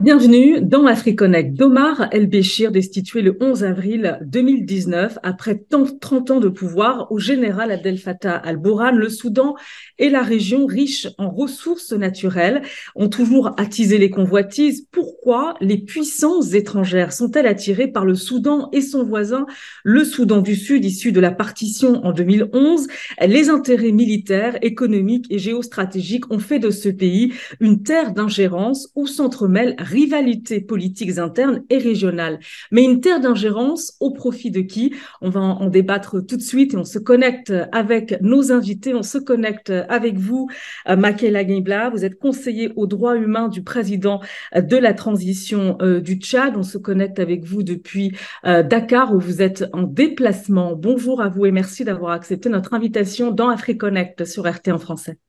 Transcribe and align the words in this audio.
Bienvenue 0.00 0.60
dans 0.60 0.86
AfriConnect. 0.86 1.54
Domar 1.54 2.06
El-Béchir, 2.12 2.70
destitué 2.70 3.20
le 3.20 3.36
11 3.40 3.64
avril 3.64 4.20
2019 4.22 5.18
après 5.24 5.60
30 5.68 6.30
ans 6.30 6.38
de 6.38 6.48
pouvoir 6.48 7.10
au 7.10 7.18
général 7.18 7.72
Abdel 7.72 7.98
Fattah 7.98 8.36
al-Bourhan, 8.36 8.92
le 8.92 9.08
Soudan 9.08 9.56
et 9.98 10.08
la 10.08 10.22
région 10.22 10.66
riche 10.66 11.08
en 11.18 11.30
ressources 11.30 11.92
naturelles 11.92 12.62
ont 12.94 13.08
toujours 13.08 13.58
attisé 13.58 13.98
les 13.98 14.08
convoitises. 14.08 14.86
Pourquoi 14.92 15.56
les 15.60 15.78
puissances 15.78 16.52
étrangères 16.52 17.12
sont-elles 17.12 17.48
attirées 17.48 17.88
par 17.88 18.04
le 18.04 18.14
Soudan 18.14 18.68
et 18.72 18.82
son 18.82 19.02
voisin, 19.02 19.46
le 19.82 20.04
Soudan 20.04 20.42
du 20.42 20.54
Sud, 20.54 20.84
issu 20.84 21.10
de 21.10 21.18
la 21.18 21.32
partition 21.32 22.04
en 22.04 22.12
2011 22.12 22.86
Les 23.26 23.50
intérêts 23.50 23.90
militaires, 23.90 24.58
économiques 24.62 25.26
et 25.30 25.40
géostratégiques 25.40 26.30
ont 26.30 26.38
fait 26.38 26.60
de 26.60 26.70
ce 26.70 26.88
pays 26.88 27.32
une 27.58 27.82
terre 27.82 28.12
d'ingérence 28.12 28.92
où 28.94 29.08
s'entremêlent 29.08 29.74
rivalités 29.98 30.60
politiques 30.60 31.18
internes 31.18 31.62
et 31.70 31.78
régionales. 31.78 32.38
Mais 32.70 32.84
une 32.84 33.00
terre 33.00 33.20
d'ingérence 33.20 33.96
au 34.00 34.12
profit 34.12 34.50
de 34.50 34.60
qui? 34.60 34.94
On 35.20 35.30
va 35.30 35.40
en 35.40 35.68
débattre 35.68 36.24
tout 36.24 36.36
de 36.36 36.42
suite 36.42 36.74
et 36.74 36.76
on 36.76 36.84
se 36.84 36.98
connecte 36.98 37.52
avec 37.72 38.20
nos 38.20 38.52
invités. 38.52 38.94
On 38.94 39.02
se 39.02 39.18
connecte 39.18 39.70
avec 39.88 40.16
vous, 40.16 40.48
euh, 40.88 40.96
Makela 40.96 41.44
Guibla. 41.44 41.90
Vous 41.90 42.04
êtes 42.04 42.18
conseiller 42.18 42.70
aux 42.76 42.86
droits 42.86 43.16
humains 43.16 43.48
du 43.48 43.62
président 43.62 44.20
euh, 44.54 44.60
de 44.60 44.76
la 44.76 44.94
transition 44.94 45.76
euh, 45.82 46.00
du 46.00 46.14
Tchad. 46.14 46.56
On 46.56 46.62
se 46.62 46.78
connecte 46.78 47.18
avec 47.18 47.44
vous 47.44 47.62
depuis 47.62 48.12
Dakar 48.44 49.14
où 49.14 49.18
vous 49.18 49.42
êtes 49.42 49.64
en 49.72 49.82
déplacement. 49.82 50.76
Bonjour 50.76 51.20
à 51.20 51.28
vous 51.28 51.46
et 51.46 51.50
merci 51.50 51.84
d'avoir 51.84 52.12
accepté 52.12 52.48
notre 52.48 52.74
invitation 52.74 53.30
dans 53.30 53.48
AfriConnect 53.48 54.24
sur 54.24 54.48
RT 54.48 54.68
en 54.68 54.78
français. 54.78 55.27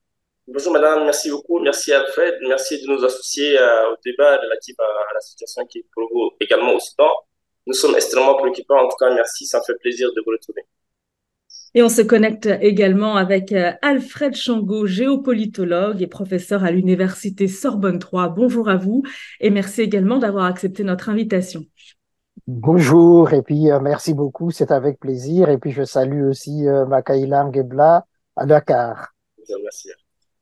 Bonjour 0.52 0.74
madame, 0.74 1.04
merci 1.04 1.30
beaucoup. 1.30 1.60
Merci 1.60 1.94
Alfred. 1.94 2.34
Merci 2.48 2.82
de 2.82 2.92
nous 2.92 3.06
associer 3.06 3.56
euh, 3.60 3.92
au 3.92 3.96
débat 4.04 4.36
relatif 4.38 4.76
à, 4.80 5.14
la 5.14 5.22
situation 5.22 5.64
qui 5.68 5.78
est 5.78 5.86
pour 5.94 6.10
vous 6.12 6.32
également 6.40 6.74
au 6.74 6.80
Soudan. 6.80 7.12
Nous 7.68 7.74
sommes 7.74 7.94
extrêmement 7.96 8.36
préoccupés. 8.36 8.74
En 8.74 8.88
tout 8.88 8.98
cas, 9.00 9.14
merci. 9.14 9.46
Ça 9.46 9.60
me 9.60 9.64
fait 9.64 9.78
plaisir 9.80 10.10
de 10.16 10.24
vous 10.26 10.32
retrouver. 10.32 10.64
Et 11.76 11.84
on 11.84 11.90
se 11.90 12.02
connecte 12.02 12.50
également 12.62 13.16
avec 13.16 13.52
euh, 13.52 13.74
Alfred 13.84 14.34
Chango, 14.34 14.88
géopolitologue 14.88 16.02
et 16.02 16.08
professeur 16.08 16.64
à 16.64 16.72
l'université 16.72 17.48
Sorbonne 17.48 18.00
3. 18.00 18.30
Bonjour 18.30 18.70
à 18.70 18.76
vous 18.76 19.04
et 19.40 19.52
merci 19.52 19.82
également 19.82 20.18
d'avoir 20.18 20.46
accepté 20.46 20.84
notre 20.84 21.10
invitation. 21.10 21.64
Bonjour 22.48 23.34
et 23.34 23.44
puis 23.44 23.70
euh, 23.70 23.80
merci 23.80 24.16
beaucoup, 24.16 24.50
c'est 24.50 24.72
avec 24.72 25.00
plaisir. 25.00 25.50
Et 25.50 25.60
puis 25.60 25.70
je 25.70 25.84
salue 25.84 26.28
aussi 26.28 26.68
euh, 26.68 26.88
Makaïla 26.88 27.52
à 28.36 28.46
Dakar. 28.48 29.14
Merci. 29.62 29.90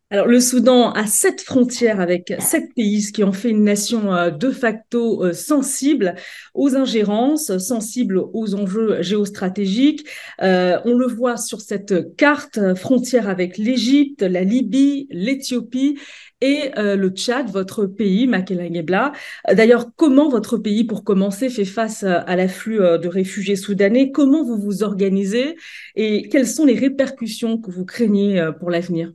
Alors, 0.10 0.28
le 0.28 0.40
Soudan 0.40 0.92
a 0.94 1.06
sept 1.06 1.42
frontières 1.42 2.00
avec 2.00 2.34
sept 2.40 2.74
pays, 2.76 3.02
ce 3.02 3.12
qui 3.12 3.26
en 3.26 3.34
fait 3.34 3.50
une 3.50 3.66
nation 3.66 4.14
euh, 4.14 4.30
de 4.30 4.52
facto 4.52 5.26
euh, 5.26 5.34
sensible 5.34 6.16
aux 6.54 6.78
ingérences, 6.78 7.58
sensible 7.58 8.18
aux 8.18 8.56
enjeux 8.56 9.02
géostratégiques. 9.02 10.08
Euh, 10.42 10.80
on 10.86 10.94
le 10.98 11.08
voit 11.08 11.36
sur 11.36 11.60
cette 11.60 12.16
carte, 12.16 12.58
frontière 12.76 13.28
avec 13.28 13.58
l'Égypte, 13.58 14.22
la 14.22 14.46
Libye, 14.46 15.08
l'Éthiopie 15.12 16.00
et 16.40 16.72
le 16.76 17.10
Tchad, 17.10 17.50
votre 17.50 17.86
pays, 17.88 18.28
Makelangebla. 18.28 19.12
D'ailleurs, 19.52 19.88
comment 19.96 20.30
votre 20.30 20.58
pays, 20.58 20.84
pour 20.84 21.04
commencer, 21.04 21.50
fait 21.50 21.66
face 21.66 22.04
à 22.04 22.36
l'afflux 22.36 22.78
de 22.78 23.08
réfugiés 23.08 23.56
soudanais? 23.56 24.12
Comment 24.12 24.44
vous 24.44 24.58
vous 24.58 24.84
organisez? 24.84 25.58
Et 25.96 26.30
quelles 26.30 26.48
sont 26.48 26.66
les 26.66 26.78
répercussions 26.78 27.58
que 27.58 27.72
vous 27.72 27.86
craignez 27.86 28.52
pour 28.60 28.70
l'avenir? 28.70 29.12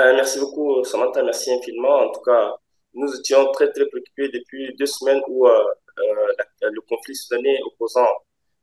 Euh, 0.00 0.14
merci 0.14 0.38
beaucoup, 0.38 0.82
Samantha. 0.84 1.22
Merci 1.22 1.52
infiniment. 1.52 1.96
En 2.00 2.10
tout 2.12 2.22
cas, 2.22 2.54
nous 2.94 3.12
étions 3.14 3.50
très, 3.52 3.70
très 3.72 3.86
préoccupés 3.86 4.28
depuis 4.28 4.74
deux 4.76 4.86
semaines 4.86 5.20
où 5.28 5.46
euh, 5.46 5.64
euh, 5.98 6.70
le 6.70 6.80
conflit 6.82 7.14
soudanais 7.14 7.60
opposant 7.66 8.08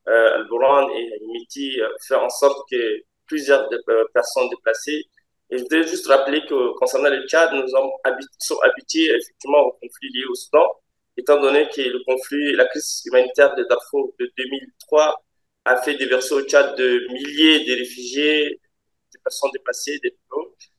Al-Bourhan 0.05 0.89
et 0.91 1.19
Miti 1.27 1.79
fait 2.07 2.15
en 2.15 2.29
sorte 2.29 2.69
que 2.71 3.01
plusieurs 3.25 3.69
personnes 4.13 4.49
déplacées. 4.49 5.03
Et 5.49 5.57
je 5.57 5.63
voudrais 5.63 5.83
juste 5.83 6.07
rappeler 6.07 6.45
que 6.45 6.73
concernant 6.77 7.09
le 7.09 7.27
Tchad, 7.27 7.51
nous 7.53 7.67
sommes 7.67 7.89
habitués 8.63 9.09
effectivement 9.09 9.59
au 9.59 9.71
conflit 9.73 10.09
lié 10.13 10.23
au 10.29 10.35
Soudan, 10.35 10.65
étant 11.17 11.41
donné 11.41 11.67
que 11.69 11.81
le 11.81 12.03
conflit, 12.05 12.53
la 12.53 12.65
crise 12.67 13.01
humanitaire 13.05 13.53
de 13.55 13.63
Darfour 13.63 14.13
de 14.19 14.31
2003 14.37 15.21
a 15.65 15.81
fait 15.81 15.95
déverser 15.95 16.33
au 16.35 16.41
Tchad 16.43 16.77
de 16.77 17.05
milliers 17.11 17.65
de 17.65 17.79
réfugiés, 17.79 18.61
des 19.13 19.19
personnes 19.21 19.51
déplacées, 19.51 19.99
des 20.01 20.15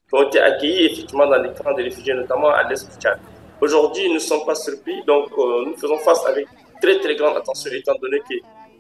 qui 0.09 0.15
ont 0.15 0.23
été 0.23 0.41
accueillis 0.41 0.87
effectivement 0.87 1.27
dans 1.27 1.43
les 1.43 1.51
camps 1.51 1.75
de 1.75 1.83
réfugiés, 1.83 2.15
notamment 2.15 2.49
à 2.49 2.63
l'est 2.69 2.89
du 2.91 2.97
Tchad. 3.01 3.19
Aujourd'hui, 3.61 4.09
nous 4.09 4.15
ne 4.15 4.19
sommes 4.19 4.45
pas 4.47 4.55
surpris, 4.55 5.03
donc 5.05 5.31
euh, 5.37 5.65
nous 5.67 5.77
faisons 5.77 5.99
face 5.99 6.25
avec 6.27 6.47
très 6.81 6.99
très 6.99 7.15
grande 7.17 7.37
attention, 7.37 7.71
étant 7.73 7.95
donné 8.01 8.21
que 8.21 8.37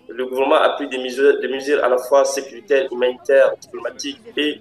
le 0.09 0.25
gouvernement 0.25 0.57
a 0.57 0.71
pris 0.71 0.89
des 0.89 0.99
mesures, 0.99 1.39
des 1.41 1.49
mesures 1.49 1.85
à 1.85 1.89
la 1.89 1.99
fois 1.99 2.25
sécuritaires, 2.25 2.87
humanitaires, 2.91 3.53
diplomatiques 3.61 4.21
et, 4.37 4.61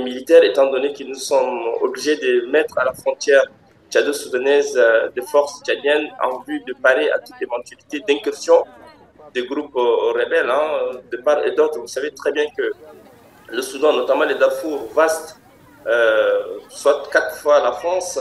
militaires, 0.00 0.42
étant 0.42 0.70
donné 0.70 0.92
que 0.92 1.04
nous 1.04 1.14
sommes 1.14 1.60
obligés 1.80 2.16
de 2.16 2.46
mettre 2.50 2.78
à 2.78 2.84
la 2.84 2.92
frontière 2.92 3.42
tchado-soudanaise 3.90 4.74
euh, 4.76 5.08
des 5.10 5.22
forces 5.22 5.62
tchadiennes 5.62 6.08
en 6.22 6.40
vue 6.40 6.60
de 6.66 6.74
parer 6.74 7.10
à 7.10 7.18
toute 7.18 7.40
éventualité 7.40 8.00
d'incursion 8.00 8.64
des 9.34 9.46
groupes 9.46 9.76
euh, 9.76 10.12
rebelles 10.12 10.50
hein, 10.50 10.98
de 11.10 11.16
part 11.18 11.44
et 11.44 11.52
d'autre. 11.52 11.78
Vous 11.78 11.86
savez 11.86 12.10
très 12.10 12.32
bien 12.32 12.46
que 12.56 12.72
le 13.50 13.62
Soudan, 13.62 13.92
notamment 13.92 14.24
les 14.24 14.34
Darfour 14.34 14.88
vastes, 14.94 15.36
euh, 15.36 15.41
soit 16.68 17.08
quatre 17.10 17.36
fois 17.36 17.60
la 17.60 17.72
France 17.72 18.18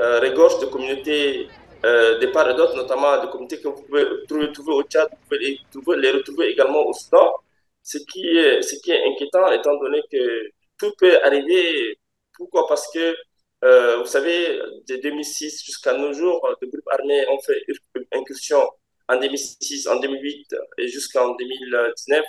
euh, 0.00 0.18
regorge 0.20 0.58
de 0.60 0.66
communautés 0.66 1.48
euh, 1.84 2.18
de 2.18 2.26
part 2.28 2.48
et 2.50 2.54
d'autre, 2.54 2.74
notamment 2.74 3.20
de 3.22 3.26
communautés 3.26 3.60
que 3.60 3.68
vous 3.68 3.82
pouvez 3.82 4.52
trouver, 4.52 4.72
au 4.72 4.82
Tchad, 4.84 5.08
vous 5.10 5.82
pouvez 5.82 5.96
les, 5.98 6.10
retrouver 6.10 6.48
également 6.48 6.86
au 6.86 6.92
Soudan. 6.94 7.34
Ce 7.82 7.98
qui, 7.98 8.26
est, 8.28 8.60
inquiétant, 9.08 9.50
étant 9.52 9.76
donné 9.78 10.00
que 10.10 10.50
tout 10.78 10.92
peut 10.98 11.18
arriver. 11.22 11.98
Pourquoi? 12.34 12.66
Parce 12.66 12.90
que, 12.92 13.14
vous 13.98 14.06
savez, 14.06 14.58
de 14.88 14.96
2006 14.96 15.64
jusqu'à 15.64 15.92
nos 15.94 16.12
jours, 16.12 16.46
des 16.62 16.68
groupes 16.68 16.88
armés 16.90 17.26
ont 17.28 17.40
fait 17.40 17.62
incursion 18.12 18.62
en 19.08 19.16
2006, 19.16 19.86
en 19.88 19.96
2008 19.96 20.54
et 20.78 20.88
jusqu'en 20.88 21.34
2019 21.34 22.24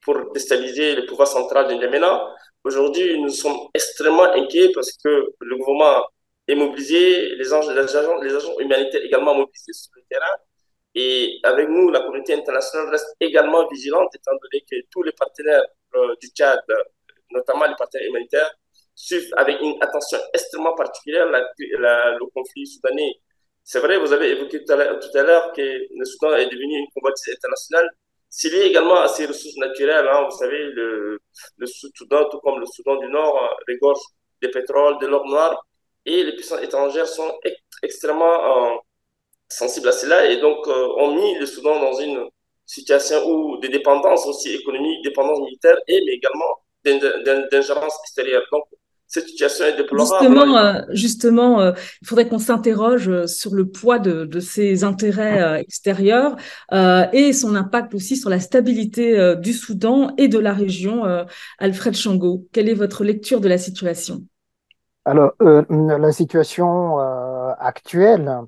pour 0.00 0.32
déstabiliser 0.32 0.94
le 0.96 1.06
pouvoir 1.06 1.28
central 1.28 1.68
de 1.68 1.74
N'Djamena. 1.74 2.34
Aujourd'hui, 2.64 3.20
nous 3.20 3.30
sommes 3.30 3.58
extrêmement 3.74 4.32
inquiets 4.34 4.70
parce 4.74 4.92
que 4.92 5.08
le 5.40 5.56
gouvernement 5.56 6.04
est 6.46 6.54
mobilisé, 6.54 7.34
les 7.36 7.52
agents, 7.52 7.70
les 8.22 8.34
agents, 8.34 8.58
humanitaires 8.58 9.02
également 9.04 9.34
mobilisés 9.34 9.72
sur 9.72 9.90
le 9.96 10.02
terrain. 10.10 10.36
Et 10.94 11.38
avec 11.44 11.68
nous, 11.68 11.90
la 11.90 12.00
communauté 12.00 12.34
internationale 12.34 12.88
reste 12.90 13.14
également 13.20 13.66
vigilante, 13.68 14.14
étant 14.14 14.32
donné 14.32 14.64
que 14.70 14.76
tous 14.90 15.02
les 15.02 15.12
partenaires 15.12 15.62
euh, 15.94 16.14
du 16.20 16.28
Tchad, 16.28 16.60
notamment 17.30 17.66
les 17.66 17.76
partenaires 17.76 18.08
humanitaires, 18.08 18.50
suivent 18.94 19.32
avec 19.36 19.60
une 19.60 19.76
attention 19.80 20.18
extrêmement 20.34 20.74
particulière 20.74 21.26
le 21.28 22.30
conflit 22.34 22.66
soudanais. 22.66 23.20
C'est 23.62 23.80
vrai, 23.80 23.98
vous 23.98 24.12
avez 24.12 24.30
évoqué 24.30 24.64
tout 24.64 24.72
à 24.72 25.22
l'heure 25.22 25.52
que 25.52 25.62
le 25.62 26.04
Soudan 26.04 26.34
est 26.36 26.46
devenu 26.46 26.78
une 26.78 26.88
combattante 26.94 27.28
internationale, 27.28 27.88
y 28.44 28.54
a 28.54 28.64
également 28.64 29.00
à 29.00 29.08
ces 29.08 29.26
ressources 29.26 29.56
naturelles, 29.56 30.06
hein, 30.08 30.26
vous 30.30 30.36
savez, 30.36 30.64
le, 30.64 31.20
le 31.56 31.66
Soudan, 31.66 32.28
tout 32.30 32.38
comme 32.40 32.60
le 32.60 32.66
Soudan 32.66 32.96
du 32.96 33.08
Nord, 33.08 33.36
euh, 33.42 33.72
regorge 33.72 34.00
de 34.42 34.48
pétrole, 34.48 34.98
de 35.00 35.06
l'or 35.06 35.26
noir, 35.26 35.64
et 36.04 36.24
les 36.24 36.32
puissances 36.34 36.62
étrangères 36.62 37.06
sont 37.08 37.32
extrêmement 37.82 38.74
euh, 38.74 38.76
sensibles 39.48 39.88
à 39.88 39.92
cela, 39.92 40.26
et 40.30 40.38
donc 40.40 40.66
euh, 40.68 40.88
ont 40.98 41.14
mis 41.14 41.38
le 41.38 41.46
Soudan 41.46 41.80
dans 41.80 41.94
une 41.98 42.28
situation 42.66 43.26
où 43.28 43.58
de 43.58 43.68
dépendance 43.68 44.26
aussi 44.26 44.54
économique, 44.54 45.02
dépendance 45.04 45.40
militaire, 45.40 45.76
et 45.88 46.00
mais 46.06 46.12
également 46.14 46.62
d'ingérence 47.50 47.98
extérieure. 48.04 48.44
Cette 49.08 49.26
situation 49.26 49.64
est 49.64 49.76
déplorable. 49.76 50.22
Justement, 50.22 50.58
euh, 50.58 50.82
justement 50.90 51.60
euh, 51.60 51.72
il 52.02 52.06
faudrait 52.06 52.28
qu'on 52.28 52.38
s'interroge 52.38 53.08
euh, 53.08 53.26
sur 53.26 53.54
le 53.54 53.66
poids 53.66 53.98
de, 53.98 54.26
de 54.26 54.38
ces 54.38 54.84
intérêts 54.84 55.60
extérieurs 55.60 56.36
et 56.70 57.32
son 57.32 57.54
impact 57.54 57.94
aussi 57.94 58.16
sur 58.16 58.28
la 58.28 58.38
stabilité 58.38 59.34
du 59.36 59.52
Soudan 59.52 60.14
et 60.18 60.28
de 60.28 60.38
la 60.38 60.52
région. 60.52 61.04
Alfred 61.58 61.94
Chango, 61.94 62.46
quelle 62.52 62.68
est 62.68 62.74
votre 62.74 63.04
lecture 63.04 63.40
de 63.40 63.48
la 63.48 63.56
situation? 63.56 64.22
Alors, 65.04 65.32
la 65.40 66.12
situation 66.12 66.98
actuelle 66.98 68.40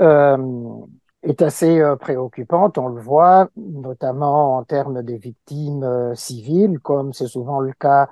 est 0.00 1.42
assez 1.42 1.82
préoccupante, 2.00 2.78
on 2.78 2.88
le 2.88 3.00
voit, 3.00 3.48
notamment 3.56 4.56
en 4.56 4.64
termes 4.64 5.02
des 5.02 5.18
victimes 5.18 6.12
civiles, 6.14 6.80
comme 6.80 7.12
c'est 7.12 7.28
souvent 7.28 7.60
le 7.60 7.72
cas 7.72 8.08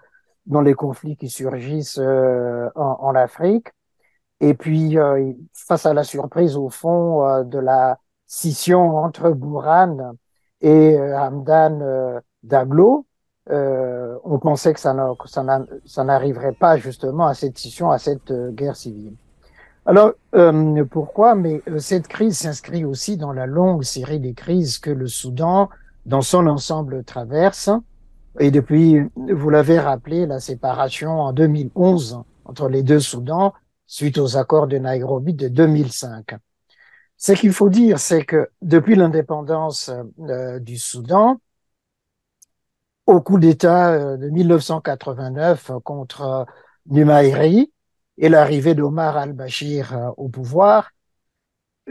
dans 0.47 0.61
les 0.61 0.75
conflits 0.75 1.17
qui 1.17 1.29
surgissent 1.29 1.99
euh, 1.99 2.69
en, 2.75 2.99
en, 3.01 3.15
Afrique. 3.15 3.69
Et 4.41 4.55
puis, 4.55 4.99
euh, 4.99 5.33
face 5.55 5.87
à 5.87 5.95
la 5.95 6.05
surprise, 6.05 6.57
au 6.57 6.69
fond, 6.69 7.27
euh, 7.27 7.45
de 7.45 7.59
la 7.59 7.99
scission 8.27 8.97
entre 8.97 9.31
Bourhan 9.31 10.15
et 10.61 10.99
Hamdan 10.99 12.21
Daglo, 12.43 13.07
on 13.51 14.39
pensait 14.41 14.73
que 14.73 14.81
ça 14.81 14.95
n'arriverait 16.05 16.53
pas 16.53 16.77
justement 16.77 17.27
à 17.27 17.35
cette 17.35 17.59
scission, 17.59 17.91
à 17.91 17.99
cette 17.99 18.33
guerre 18.55 18.77
civile. 18.77 19.17
Alors, 19.85 20.13
euh, 20.37 20.85
pourquoi? 20.85 21.35
Mais 21.35 21.61
euh, 21.69 21.79
cette 21.79 22.07
crise 22.07 22.39
s'inscrit 22.39 22.85
aussi 22.85 23.17
dans 23.17 23.33
la 23.33 23.47
longue 23.47 23.83
série 23.83 24.21
des 24.21 24.33
crises 24.33 24.79
que 24.79 24.91
le 24.91 25.09
Soudan, 25.09 25.71
dans 26.07 26.21
son 26.23 26.47
ensemble, 26.47 27.03
traverse. 27.03 27.69
Et 28.41 28.51
depuis, 28.51 28.99
vous 29.17 29.51
l'avez 29.51 29.79
rappelé, 29.79 30.27
la 30.27 30.41
séparation 30.41 31.21
en 31.21 31.33
2011 31.33 32.23
entre 32.45 32.69
les 32.69 32.83
deux 32.83 33.01
Soudans, 33.01 33.53
suite 33.87 34.19
aux 34.19 34.37
accords 34.37 34.67
de 34.67 34.79
Nairobi 34.79 35.35
de 35.35 35.49
2005. 35.49 36.37
Ce 37.17 37.33
qu'il 37.33 37.53
faut 37.53 37.69
dire, 37.69 38.01
c'est 38.01 38.25
que 38.25 38.51
depuis 38.63 38.97
l'indépendance 38.97 39.93
euh, 40.19 40.59
du 40.59 40.77
Soudan, 40.77 41.41
au 43.07 43.21
coup 43.21 43.39
d'État 43.39 43.93
euh, 43.93 44.17
de 44.17 44.29
1989 44.29 45.71
contre 45.85 46.23
euh, 46.23 46.45
Numairi 46.87 47.73
et 48.19 48.29
l'arrivée 48.29 48.75
d'Omar 48.75 49.17
al-Bashir 49.17 50.13
au 50.17 50.29
pouvoir, 50.29 50.91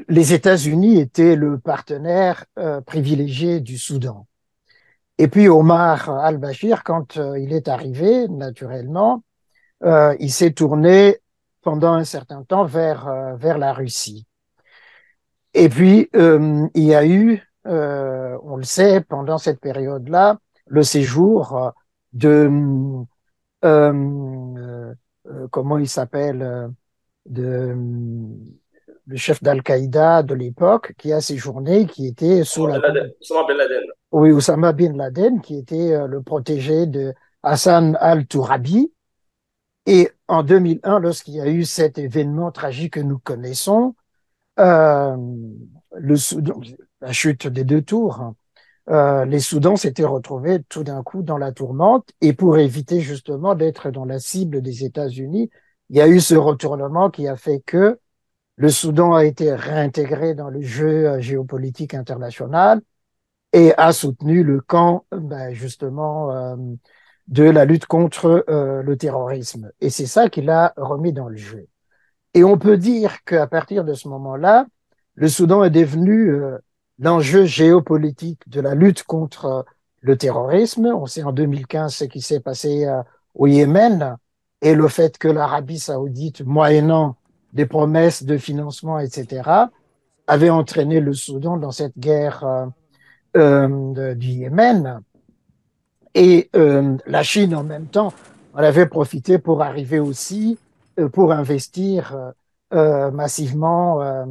les 0.09 0.33
États-Unis 0.33 0.99
étaient 0.99 1.35
le 1.35 1.59
partenaire 1.59 2.45
privilégié 2.85 3.59
du 3.59 3.77
Soudan. 3.77 4.27
Et 5.17 5.27
puis 5.27 5.47
Omar 5.47 6.09
al-Bashir, 6.09 6.83
quand 6.83 7.15
il 7.15 7.53
est 7.53 7.67
arrivé, 7.67 8.27
naturellement, 8.27 9.23
il 9.83 10.31
s'est 10.31 10.51
tourné 10.51 11.17
pendant 11.61 11.93
un 11.93 12.03
certain 12.03 12.43
temps 12.43 12.65
vers, 12.65 13.35
vers 13.37 13.57
la 13.57 13.73
Russie. 13.73 14.25
Et 15.53 15.69
puis, 15.69 16.09
il 16.13 16.83
y 16.83 16.95
a 16.95 17.05
eu, 17.05 17.43
on 17.65 18.55
le 18.57 18.63
sait, 18.63 19.01
pendant 19.01 19.37
cette 19.37 19.59
période-là, 19.59 20.39
le 20.65 20.83
séjour 20.83 21.73
de 22.13 22.49
euh, 23.63 24.93
euh, 25.27 25.47
comment 25.51 25.77
il 25.77 25.87
s'appelle 25.87 26.41
euh, 26.41 26.67
de 27.27 27.75
le 29.07 29.17
chef 29.17 29.43
d'Al-Qaïda 29.43 30.23
de 30.23 30.33
l'époque 30.33 30.93
qui 30.97 31.11
a 31.13 31.21
séjourné, 31.21 31.85
qui 31.85 32.07
était 32.07 32.43
sous 32.43 32.65
la... 32.65 32.77
Osama 32.77 33.47
Bin 33.47 33.55
Laden. 33.55 33.83
Oui, 34.11 34.31
Osama 34.31 34.73
Bin 34.73 34.93
Laden, 34.93 35.41
qui 35.41 35.57
était 35.57 36.07
le 36.07 36.21
protégé 36.21 36.85
de 36.85 37.13
Hassan 37.43 37.97
al-Tourabi. 38.01 38.91
Et 39.85 40.09
en 40.27 40.43
2001, 40.43 40.99
lorsqu'il 40.99 41.35
y 41.35 41.41
a 41.41 41.47
eu 41.47 41.65
cet 41.65 41.97
événement 41.97 42.51
tragique 42.51 42.93
que 42.93 42.99
nous 42.99 43.19
connaissons, 43.19 43.95
euh, 44.59 45.15
le, 45.97 46.15
la 47.01 47.11
chute 47.13 47.47
des 47.47 47.63
deux 47.63 47.81
tours, 47.81 48.33
euh, 48.89 49.25
les 49.25 49.39
Soudans 49.39 49.75
s'étaient 49.77 50.05
retrouvés 50.05 50.63
tout 50.69 50.83
d'un 50.83 51.03
coup 51.03 51.23
dans 51.23 51.37
la 51.37 51.51
tourmente 51.51 52.09
et 52.21 52.33
pour 52.33 52.57
éviter 52.57 53.01
justement 53.01 53.55
d'être 53.55 53.91
dans 53.91 54.05
la 54.05 54.19
cible 54.19 54.61
des 54.61 54.85
États-Unis, 54.85 55.49
il 55.89 55.97
y 55.97 56.01
a 56.01 56.07
eu 56.07 56.19
ce 56.19 56.35
retournement 56.35 57.09
qui 57.09 57.27
a 57.27 57.35
fait 57.37 57.61
que 57.65 57.99
le 58.57 58.69
Soudan 58.69 59.13
a 59.15 59.25
été 59.25 59.53
réintégré 59.53 60.35
dans 60.35 60.49
le 60.49 60.61
jeu 60.61 61.07
euh, 61.09 61.21
géopolitique 61.21 61.93
international 61.93 62.81
et 63.53 63.73
a 63.77 63.91
soutenu 63.93 64.43
le 64.43 64.61
camp 64.61 65.05
ben, 65.11 65.53
justement 65.53 66.31
euh, 66.31 66.55
de 67.27 67.43
la 67.43 67.65
lutte 67.65 67.85
contre 67.85 68.45
le 68.47 68.97
terrorisme. 68.97 69.71
Et 69.79 69.89
c'est 69.89 70.05
ça 70.05 70.29
qui 70.29 70.41
l'a 70.41 70.73
remis 70.75 71.13
dans 71.13 71.29
le 71.29 71.37
jeu. 71.37 71.67
Et 72.33 72.43
on 72.43 72.57
peut 72.57 72.77
dire 72.77 73.23
qu'à 73.23 73.47
partir 73.47 73.83
de 73.85 73.93
ce 73.93 74.07
moment-là, 74.09 74.65
le 75.15 75.27
Soudan 75.27 75.63
est 75.63 75.69
devenu 75.69 76.33
l'enjeu 77.01 77.45
géopolitique 77.45 78.47
de 78.47 78.61
la 78.61 78.75
lutte 78.75 79.03
contre 79.03 79.45
euh, 79.45 79.63
le 80.01 80.17
terrorisme. 80.17 80.85
On 80.85 81.05
sait 81.05 81.23
en 81.23 81.33
2015 81.33 81.93
ce 81.93 82.03
qui 82.05 82.21
s'est 82.21 82.39
passé 82.39 82.85
euh, 82.85 83.01
au 83.33 83.47
Yémen 83.47 84.15
et 84.61 84.75
le 84.75 84.87
fait 84.87 85.17
que 85.17 85.27
l'Arabie 85.27 85.79
saoudite, 85.79 86.41
moyennant 86.41 87.17
des 87.53 87.65
promesses 87.65 88.23
de 88.23 88.37
financement, 88.37 88.99
etc., 88.99 89.49
avait 90.27 90.51
entraîné 90.51 90.99
le 90.99 91.13
Soudan 91.13 91.57
dans 91.57 91.71
cette 91.71 91.97
guerre 91.97 92.45
euh, 93.37 93.93
euh 93.97 94.15
du 94.15 94.27
Yémen. 94.27 95.01
Et 96.13 96.49
euh, 96.55 96.97
la 97.05 97.23
Chine, 97.23 97.55
en 97.55 97.63
même 97.63 97.87
temps, 97.87 98.13
en 98.53 98.59
avait 98.59 98.85
profité 98.85 99.37
pour 99.37 99.61
arriver 99.61 99.99
aussi, 99.99 100.57
pour 101.13 101.31
investir 101.31 102.33
euh, 102.73 103.11
massivement 103.11 104.01
euh, 104.01 104.25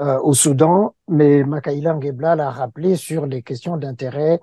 euh, 0.00 0.18
au 0.20 0.34
Soudan, 0.34 0.96
mais 1.06 1.44
Makaïla 1.44 1.94
Ngebla 1.94 2.34
l'a 2.34 2.50
rappelé 2.50 2.96
sur 2.96 3.26
les 3.26 3.42
questions 3.42 3.76
d'intérêt 3.76 4.40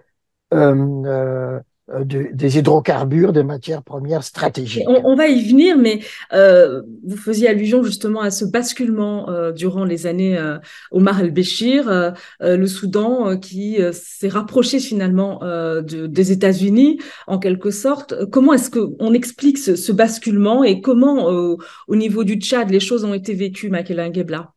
des 2.00 2.58
hydrocarbures, 2.58 3.34
des 3.34 3.44
matières 3.44 3.84
premières 3.84 4.24
stratégiques. 4.24 4.86
On, 4.88 5.16
va 5.16 5.28
y 5.28 5.48
venir, 5.48 5.78
mais 5.78 6.00
euh, 6.34 6.82
vous 7.04 7.18
faisiez 7.18 7.48
allusion 7.48 7.84
justement 7.84 8.22
à 8.22 8.32
ce 8.32 8.46
basculement 8.46 9.30
euh, 9.30 9.52
durant 9.52 9.84
les 9.84 10.08
années 10.08 10.38
euh, 10.38 10.58
Omar 10.92 11.20
el-Béchir, 11.22 12.14
le 12.40 12.66
Soudan 12.68 13.38
qui 13.38 13.80
s'est 13.92 14.28
rapproché 14.28 14.80
finalement 14.80 15.40
de, 15.42 16.08
des 16.08 16.32
États-Unis 16.32 17.00
en 17.28 17.40
quelque 17.40 17.72
sorte. 17.72 18.26
Comment 18.30 18.54
est-ce 18.54 18.70
qu'on 18.70 19.14
explique 19.14 19.58
ce, 19.58 19.76
ce, 19.76 19.92
basculement 19.92 20.64
et 20.64 20.82
comment 20.82 21.26
au 21.26 21.96
niveau 21.96 22.24
du 22.24 22.36
Tchad 22.36 22.70
les 22.70 22.80
choses 22.80 23.04
ont 23.04 23.14
été 23.14 23.34
vécues, 23.34 23.70
Makela 23.70 24.10
Ngebla 24.10 24.54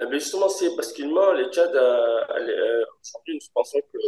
eh 0.00 0.04
Justement, 0.12 0.48
ces 0.48 0.74
basculements, 0.76 1.32
le 1.32 1.50
Tchad, 1.50 1.70
aujourd'hui, 1.70 3.34
nous 3.34 3.52
pensons 3.54 3.78
que 3.92 3.98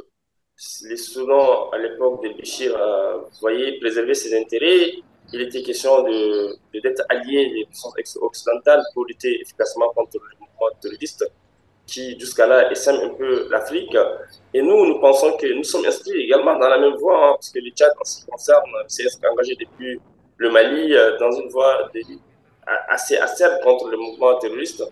les 0.82 0.96
Soudans, 0.96 1.70
à 1.72 1.78
l'époque 1.78 2.22
de 2.22 2.30
Béchir, 2.30 2.76
euh, 2.76 3.18
voyaient 3.40 3.78
préserver 3.78 4.14
ses 4.14 4.36
intérêts. 4.36 4.94
Il 5.32 5.40
était 5.42 5.62
question 5.62 6.02
de, 6.02 6.56
d'être 6.80 7.04
allié 7.08 7.50
des 7.52 7.64
puissances 7.66 7.94
occidentales 8.20 8.82
pour 8.94 9.04
lutter 9.04 9.40
efficacement 9.40 9.90
contre 9.94 10.16
le 10.16 10.40
mouvement 10.40 10.76
terroriste 10.80 11.30
qui, 11.86 12.18
jusqu'à 12.18 12.46
là, 12.46 12.70
essaime 12.72 12.96
un 12.96 13.10
peu 13.10 13.48
l'Afrique. 13.50 13.96
Et 14.52 14.62
nous, 14.62 14.86
nous 14.86 14.98
pensons 15.00 15.36
que 15.36 15.46
nous 15.54 15.64
sommes 15.64 15.86
inscrits 15.86 16.22
également 16.22 16.58
dans 16.58 16.68
la 16.68 16.78
même 16.78 16.96
voie, 16.96 17.28
hein, 17.28 17.32
parce 17.34 17.50
que 17.50 17.60
le 17.60 17.70
Tchad, 17.70 17.92
en 18.00 18.04
ce 18.04 18.20
qui 18.20 18.26
concerne, 18.26 18.70
s'est 18.88 19.06
engagé 19.30 19.54
depuis 19.54 20.00
le 20.38 20.50
Mali 20.50 20.94
euh, 20.94 21.18
dans 21.18 21.30
une 21.32 21.48
voie 21.48 21.88
de, 21.94 22.00
assez 22.88 23.16
acerbe 23.16 23.60
contre 23.62 23.88
le 23.88 23.96
mouvement 23.96 24.36
terroriste 24.38 24.82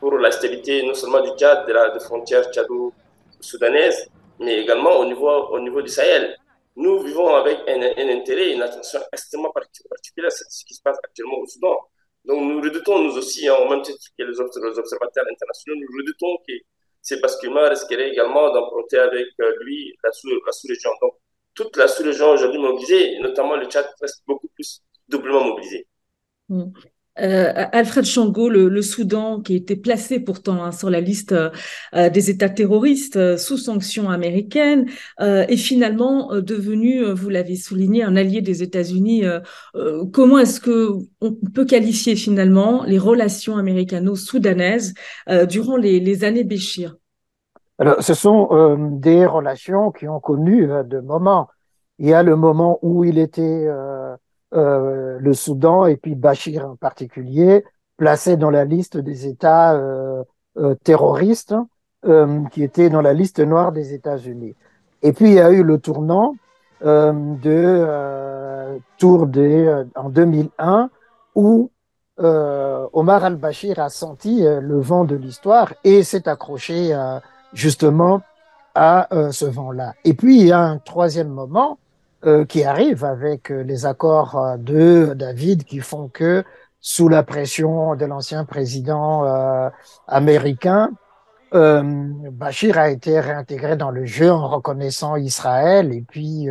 pour 0.00 0.18
la 0.18 0.30
stabilité 0.30 0.82
non 0.82 0.94
seulement 0.94 1.20
du 1.20 1.30
Tchad, 1.38 1.66
de 1.66 1.72
la 1.72 1.90
de 1.90 1.98
frontière 1.98 2.50
tchado-soudanaise, 2.50 4.10
mais 4.38 4.60
également 4.62 4.96
au 4.98 5.04
niveau, 5.04 5.28
au 5.28 5.60
niveau 5.60 5.82
du 5.82 5.88
Sahel. 5.88 6.36
Nous 6.76 7.00
vivons 7.00 7.34
avec 7.34 7.58
un, 7.68 7.80
un 7.80 8.08
intérêt, 8.16 8.52
une 8.52 8.62
attention 8.62 9.00
extrêmement 9.12 9.52
particulière 9.52 10.28
à 10.28 10.30
ce 10.30 10.64
qui 10.64 10.74
se 10.74 10.82
passe 10.82 10.98
actuellement 11.04 11.38
au 11.38 11.46
Soudan. 11.46 11.78
Donc 12.24 12.40
nous 12.40 12.60
redoutons, 12.60 13.00
nous 13.00 13.16
aussi, 13.16 13.48
en 13.50 13.66
hein, 13.66 13.70
même 13.70 13.82
titre 13.82 13.98
que 14.18 14.24
les, 14.24 14.40
observateurs 14.40 15.24
internationaux, 15.30 15.78
nous 15.78 15.98
redoutons 15.98 16.38
que 16.48 16.54
ces 17.02 17.20
basculements 17.20 17.68
risqueraient 17.68 18.10
également 18.10 18.52
d'emprunter 18.52 18.98
avec 18.98 19.26
euh, 19.40 19.52
lui 19.60 19.94
la 20.02 20.10
sous-région. 20.10 20.90
Donc 21.02 21.14
toute 21.54 21.76
la 21.76 21.86
sous-région 21.86 22.30
aujourd'hui 22.30 22.58
mobilisée, 22.58 23.18
notamment 23.20 23.56
le 23.56 23.66
Tchad, 23.66 23.86
reste 24.00 24.22
beaucoup 24.26 24.48
plus 24.48 24.82
doublement 25.06 25.44
mobilisé. 25.44 25.86
Mm. 26.48 26.72
Euh, 27.20 27.52
Alfred 27.72 28.04
Chango, 28.04 28.48
le, 28.48 28.82
Soudan, 28.82 29.40
qui 29.40 29.54
était 29.54 29.76
placé 29.76 30.18
pourtant 30.18 30.64
hein, 30.64 30.72
sur 30.72 30.90
la 30.90 31.00
liste 31.00 31.32
euh, 31.32 32.10
des 32.10 32.30
États 32.30 32.48
terroristes 32.48 33.16
euh, 33.16 33.36
sous 33.36 33.56
sanctions 33.56 34.10
américaines, 34.10 34.86
est 35.20 35.56
finalement 35.56 36.40
devenu, 36.40 37.04
vous 37.12 37.28
l'avez 37.28 37.56
souligné, 37.56 38.02
un 38.02 38.16
allié 38.16 38.40
des 38.40 38.62
États-Unis. 38.62 39.24
comment 40.12 40.38
est-ce 40.38 40.60
que 40.60 40.90
on 41.20 41.32
peut 41.32 41.64
qualifier 41.64 42.16
finalement 42.16 42.84
les 42.84 42.98
relations 42.98 43.56
américano-soudanaises 43.56 44.94
durant 45.48 45.76
les, 45.76 46.00
les, 46.00 46.24
années 46.24 46.44
Béchir? 46.44 46.96
Alors, 47.78 48.02
ce 48.02 48.14
sont 48.14 48.76
des 49.00 49.26
relations 49.26 49.90
qui 49.92 50.08
ont 50.08 50.20
connu 50.20 50.66
de 50.66 51.00
moments. 51.00 51.48
Il 51.98 52.08
y 52.08 52.14
a 52.14 52.22
le 52.22 52.36
moment 52.36 52.78
où 52.82 53.04
il 53.04 53.18
était 53.18 53.68
euh, 54.54 55.18
le 55.18 55.32
Soudan 55.32 55.84
et 55.86 55.96
puis 55.96 56.14
Bachir 56.14 56.68
en 56.68 56.76
particulier, 56.76 57.64
placés 57.96 58.36
dans 58.36 58.50
la 58.50 58.64
liste 58.64 58.96
des 58.96 59.26
États 59.26 59.74
euh, 59.74 60.22
euh, 60.58 60.76
terroristes 60.84 61.54
qui 62.50 62.62
étaient 62.62 62.90
dans 62.90 63.00
la 63.00 63.14
liste 63.14 63.40
noire 63.40 63.72
des 63.72 63.94
États-Unis. 63.94 64.54
Et 65.00 65.14
puis 65.14 65.28
il 65.30 65.34
y 65.36 65.40
a 65.40 65.50
eu 65.50 65.62
le 65.62 65.78
tournant 65.78 66.34
de 66.82 68.78
tour 68.98 69.26
des 69.26 69.84
en 69.94 70.10
2001 70.10 70.90
où 71.34 71.70
Omar 72.18 73.24
al-Bashir 73.24 73.78
a 73.78 73.88
senti 73.88 74.42
le 74.42 74.80
vent 74.80 75.06
de 75.06 75.16
l'histoire 75.16 75.72
et 75.82 76.02
s'est 76.02 76.28
accroché 76.28 76.94
justement 77.54 78.20
à 78.74 79.08
ce 79.30 79.46
vent-là. 79.46 79.94
Et 80.04 80.12
puis 80.12 80.40
il 80.40 80.48
y 80.48 80.52
a 80.52 80.60
un 80.60 80.76
troisième 80.76 81.28
moment 81.28 81.78
euh, 82.26 82.44
qui 82.44 82.64
arrive 82.64 83.04
avec 83.04 83.50
euh, 83.50 83.62
les 83.62 83.86
accords 83.86 84.36
euh, 84.36 84.56
de 84.56 85.14
David 85.14 85.64
qui 85.64 85.80
font 85.80 86.08
que, 86.08 86.44
sous 86.80 87.08
la 87.08 87.22
pression 87.22 87.94
de 87.96 88.04
l'ancien 88.04 88.44
président 88.44 89.24
américain, 90.06 90.90
Bachir 91.50 92.76
a 92.76 92.90
été 92.90 93.20
réintégré 93.20 93.76
dans 93.78 93.90
le 93.90 94.04
jeu 94.04 94.30
en 94.30 94.48
reconnaissant 94.48 95.16
Israël 95.16 95.94
et 95.94 96.02
puis 96.02 96.48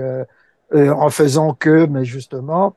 en 0.73 1.09
faisant 1.11 1.53
que, 1.53 1.85
mais 1.85 2.03
justement, 2.03 2.75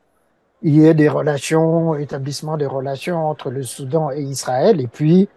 il 0.60 0.74
y 0.76 0.84
ait 0.84 0.92
des 0.92 1.08
relations, 1.08 1.94
établissement 1.94 2.58
des 2.58 2.66
relations 2.66 3.26
entre 3.26 3.50
le 3.50 3.62
Soudan 3.62 4.10
et 4.10 4.20
Israël, 4.20 4.78
et 4.80 4.86
puis 4.86 5.28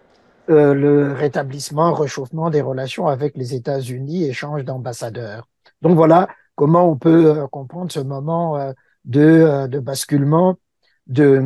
euh, 0.50 0.74
le 0.74 1.12
rétablissement, 1.12 1.92
réchauffement 1.92 2.50
des 2.50 2.60
relations 2.60 3.06
avec 3.06 3.36
les 3.36 3.54
États-Unis, 3.54 4.24
échange 4.24 4.64
d'ambassadeurs. 4.64 5.46
Donc 5.80 5.94
voilà 5.94 6.28
comment 6.60 6.90
on 6.90 6.98
peut 6.98 7.38
euh, 7.38 7.46
comprendre 7.46 7.90
ce 7.90 8.00
moment 8.00 8.58
euh, 8.58 8.72
de, 9.06 9.66
de 9.66 9.78
basculement 9.78 10.58
de 11.06 11.40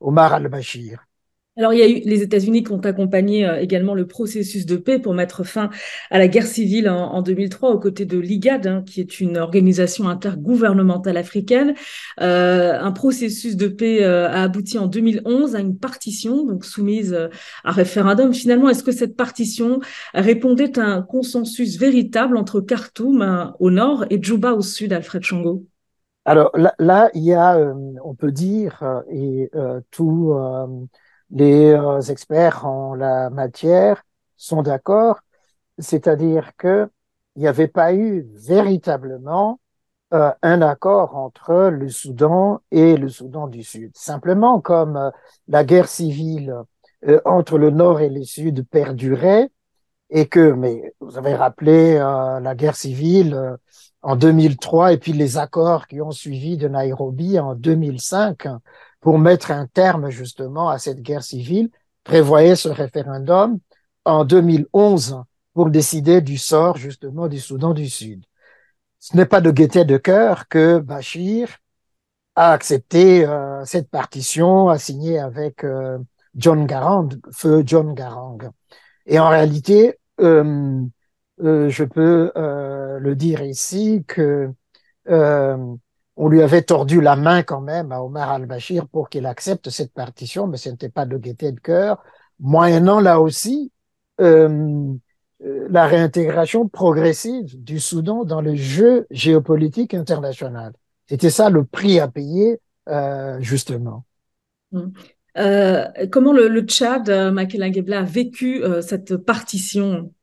Omar 0.00 0.32
al-Bashir. 0.32 1.04
Alors, 1.58 1.74
il 1.74 1.80
y 1.80 1.82
a 1.82 1.88
eu 1.88 2.00
les 2.06 2.22
États-Unis 2.22 2.64
qui 2.64 2.72
ont 2.72 2.80
accompagné 2.80 3.46
euh, 3.46 3.60
également 3.60 3.94
le 3.94 4.06
processus 4.06 4.64
de 4.64 4.76
paix 4.76 4.98
pour 4.98 5.12
mettre 5.12 5.44
fin 5.44 5.68
à 6.10 6.18
la 6.18 6.26
guerre 6.26 6.46
civile 6.46 6.88
en, 6.88 7.20
2003 7.20 7.72
aux 7.72 7.78
côtés 7.78 8.06
de 8.06 8.18
l'IGAD, 8.18 8.66
hein, 8.66 8.82
qui 8.86 9.02
est 9.02 9.20
une 9.20 9.36
organisation 9.36 10.08
intergouvernementale 10.08 11.18
africaine. 11.18 11.74
Euh, 12.22 12.80
un 12.80 12.90
processus 12.92 13.56
de 13.56 13.68
paix 13.68 14.02
euh, 14.02 14.30
a 14.30 14.44
abouti 14.44 14.78
en 14.78 14.86
2011 14.86 15.54
à 15.54 15.60
une 15.60 15.76
partition, 15.76 16.46
donc 16.46 16.64
soumise 16.64 17.14
à 17.64 17.70
référendum. 17.70 18.32
Finalement, 18.32 18.70
est-ce 18.70 18.82
que 18.82 18.92
cette 18.92 19.14
partition 19.14 19.80
répondait 20.14 20.78
à 20.78 20.84
un 20.84 21.02
consensus 21.02 21.78
véritable 21.78 22.38
entre 22.38 22.62
Khartoum 22.62 23.52
au 23.60 23.70
nord 23.70 24.06
et 24.08 24.22
Djouba 24.22 24.54
au 24.54 24.62
sud, 24.62 24.94
Alfred 24.94 25.22
Chango? 25.22 25.66
Alors 26.24 26.50
là, 26.78 27.10
il 27.12 27.24
y 27.24 27.34
a, 27.34 27.74
on 28.04 28.14
peut 28.14 28.32
dire, 28.32 29.02
et 29.10 29.50
tout 29.90 30.32
les 31.32 31.72
euh, 31.72 32.00
experts 32.00 32.66
en 32.66 32.94
la 32.94 33.30
matière 33.30 34.04
sont 34.36 34.62
d'accord, 34.62 35.20
c'est-à-dire 35.78 36.52
que 36.56 36.88
il 37.36 37.42
n'y 37.42 37.48
avait 37.48 37.68
pas 37.68 37.94
eu 37.94 38.26
véritablement 38.34 39.58
euh, 40.12 40.30
un 40.42 40.60
accord 40.60 41.16
entre 41.16 41.70
le 41.70 41.88
Soudan 41.88 42.60
et 42.70 42.96
le 42.98 43.08
Soudan 43.08 43.48
du 43.48 43.62
Sud. 43.62 43.92
Simplement, 43.96 44.60
comme 44.60 44.96
euh, 44.96 45.10
la 45.48 45.64
guerre 45.64 45.88
civile 45.88 46.54
entre 47.24 47.58
le 47.58 47.70
Nord 47.70 48.00
et 48.00 48.10
le 48.10 48.22
Sud 48.22 48.64
perdurait, 48.68 49.50
et 50.10 50.28
que, 50.28 50.52
mais 50.52 50.94
vous 51.00 51.18
avez 51.18 51.34
rappelé 51.34 51.94
la 51.94 52.54
guerre 52.54 52.76
civile 52.76 53.56
en 54.02 54.14
2003 54.14 54.92
et 54.92 54.98
puis 54.98 55.12
les 55.12 55.36
accords 55.36 55.88
qui 55.88 56.00
ont 56.00 56.12
suivi 56.12 56.56
de 56.56 56.68
Nairobi 56.68 57.40
en 57.40 57.56
2005 57.56 58.46
pour 59.02 59.18
mettre 59.18 59.50
un 59.50 59.66
terme 59.66 60.08
justement 60.10 60.70
à 60.70 60.78
cette 60.78 61.02
guerre 61.02 61.24
civile, 61.24 61.70
prévoyait 62.04 62.56
ce 62.56 62.68
référendum 62.68 63.58
en 64.04 64.24
2011 64.24 65.22
pour 65.52 65.70
décider 65.70 66.20
du 66.22 66.38
sort 66.38 66.76
justement 66.78 67.28
du 67.28 67.40
Soudan 67.40 67.74
du 67.74 67.90
Sud. 67.90 68.24
Ce 69.00 69.16
n'est 69.16 69.26
pas 69.26 69.40
de 69.40 69.50
gaieté 69.50 69.84
de 69.84 69.96
cœur 69.96 70.48
que 70.48 70.78
Bachir 70.78 71.58
a 72.36 72.52
accepté 72.52 73.26
euh, 73.26 73.64
cette 73.64 73.90
partition, 73.90 74.68
a 74.68 74.78
signé 74.78 75.18
avec 75.18 75.64
euh, 75.64 75.98
John 76.36 76.64
Garang, 76.64 77.08
feu 77.32 77.64
John 77.66 77.94
Garang. 77.94 78.38
Et 79.06 79.18
en 79.18 79.28
réalité, 79.28 79.98
euh, 80.20 80.80
je 81.38 81.84
peux 81.84 82.30
le 82.36 83.14
dire 83.16 83.42
ici 83.42 84.04
que 84.06 84.52
on 86.16 86.28
lui 86.28 86.42
avait 86.42 86.62
tordu 86.62 87.00
la 87.00 87.16
main 87.16 87.42
quand 87.42 87.60
même 87.60 87.92
à 87.92 88.02
Omar 88.02 88.30
al-Bashir 88.30 88.86
pour 88.88 89.08
qu'il 89.08 89.26
accepte 89.26 89.70
cette 89.70 89.92
partition, 89.92 90.46
mais 90.46 90.56
ce 90.56 90.68
n'était 90.68 90.88
pas 90.88 91.06
de 91.06 91.16
gaieté 91.16 91.52
de 91.52 91.60
cœur, 91.60 92.02
moyennant 92.38 93.00
là 93.00 93.20
aussi 93.20 93.72
euh, 94.20 94.92
euh, 95.44 95.66
la 95.70 95.86
réintégration 95.86 96.68
progressive 96.68 97.62
du 97.62 97.80
Soudan 97.80 98.24
dans 98.24 98.40
le 98.40 98.54
jeu 98.54 99.06
géopolitique 99.10 99.94
international. 99.94 100.72
C'était 101.08 101.30
ça 101.30 101.50
le 101.50 101.64
prix 101.64 101.98
à 101.98 102.08
payer, 102.08 102.60
euh, 102.88 103.38
justement. 103.40 104.04
Hum. 104.72 104.92
comment 106.10 106.32
le, 106.32 106.48
le 106.48 106.60
Tchad, 106.62 107.10
Makela 107.32 107.66
a 107.98 108.02
vécu 108.02 108.62
cette 108.82 109.16
partition? 109.16 110.10
euh, 110.10 110.21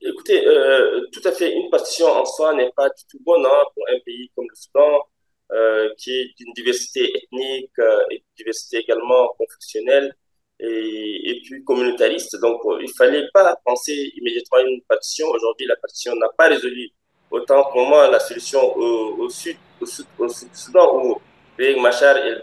écoutez, 0.00 0.46
euh, 0.46 1.06
tout 1.12 1.20
à 1.24 1.32
fait, 1.32 1.52
une 1.52 1.70
partition 1.70 2.06
en 2.06 2.24
soi 2.24 2.54
n'est 2.54 2.70
pas 2.76 2.88
du 2.88 3.04
tout 3.10 3.18
bonne 3.24 3.44
hein, 3.46 3.64
pour 3.74 3.84
un 3.88 3.98
pays 4.04 4.30
comme 4.34 4.46
le 4.48 4.54
Soudan, 4.54 5.00
euh, 5.52 5.90
qui 5.98 6.10
est 6.10 6.30
d'une 6.38 6.52
diversité 6.54 7.04
ethnique 7.16 7.70
et 8.10 8.16
d'une 8.16 8.36
diversité 8.36 8.78
également 8.78 9.28
confessionnelle 9.38 10.14
et, 10.60 11.30
et 11.30 11.40
puis 11.42 11.62
communautariste. 11.64 12.40
Donc, 12.40 12.60
il 12.80 12.90
fallait 12.96 13.28
pas 13.32 13.56
penser 13.64 14.12
immédiatement 14.16 14.58
à 14.58 14.62
une 14.62 14.82
partition. 14.82 15.28
Aujourd'hui, 15.28 15.66
la 15.66 15.76
partition 15.76 16.14
n'a 16.16 16.28
pas 16.36 16.48
résolu 16.48 16.90
autant 17.30 17.64
pour 17.70 17.86
moi 17.86 18.08
la 18.08 18.20
solution 18.20 18.76
au, 18.76 19.28
sud, 19.28 19.56
au 19.80 19.86
sud, 19.86 20.06
au 20.18 20.28
sud 20.28 20.54
Soudan 20.54 21.04
où 21.04 21.20
Riek 21.58 21.78
Machar 21.78 22.16
et, 22.18 22.38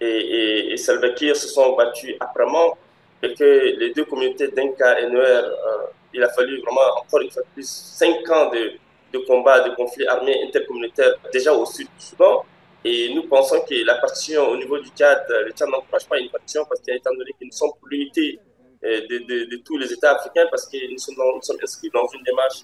et, 0.00 0.06
et, 0.06 0.72
et 0.72 0.76
Salva 0.76 1.10
Kiir 1.10 1.36
se 1.36 1.48
sont 1.48 1.74
battus 1.76 2.14
âprement 2.20 2.76
et 3.22 3.34
que 3.34 3.78
les 3.78 3.92
deux 3.92 4.04
communautés 4.04 4.48
d'Inca 4.48 5.00
et 5.00 5.08
Nuer, 5.08 5.20
euh, 5.20 5.86
il 6.14 6.22
a 6.22 6.28
fallu 6.30 6.60
vraiment 6.60 6.98
encore 6.98 7.20
une 7.20 7.30
fois 7.30 7.42
plus 7.52 7.68
cinq 7.68 8.28
ans 8.30 8.50
de, 8.50 8.72
de 9.12 9.18
combats, 9.26 9.68
de 9.68 9.74
conflits 9.74 10.06
armés 10.06 10.42
intercommunautaires 10.46 11.14
déjà 11.32 11.52
au 11.52 11.64
sud 11.66 11.86
du 11.98 12.04
Soudan. 12.04 12.44
Et 12.84 13.12
nous 13.12 13.24
pensons 13.24 13.60
que 13.68 13.74
la 13.84 13.96
partition 13.96 14.48
au 14.48 14.56
niveau 14.56 14.78
du 14.78 14.88
Tchad, 14.90 15.24
le 15.28 15.50
Tchad 15.50 15.68
n'encourage 15.68 16.06
pas 16.06 16.18
une 16.18 16.30
partition 16.30 16.64
parce 16.68 16.80
qu'étant 16.80 17.10
donné 17.12 17.32
que 17.32 17.44
nous 17.44 17.52
sommes 17.52 17.72
pour 17.78 17.88
l'unité 17.88 18.38
euh, 18.84 19.00
de, 19.08 19.44
de, 19.50 19.56
tous 19.64 19.76
les 19.76 19.92
États 19.92 20.12
africains, 20.12 20.46
parce 20.50 20.66
que 20.68 20.76
nous 20.90 20.98
sommes, 20.98 21.16
inscrits 21.62 21.90
dans 21.92 22.06
une 22.14 22.22
démarche 22.22 22.62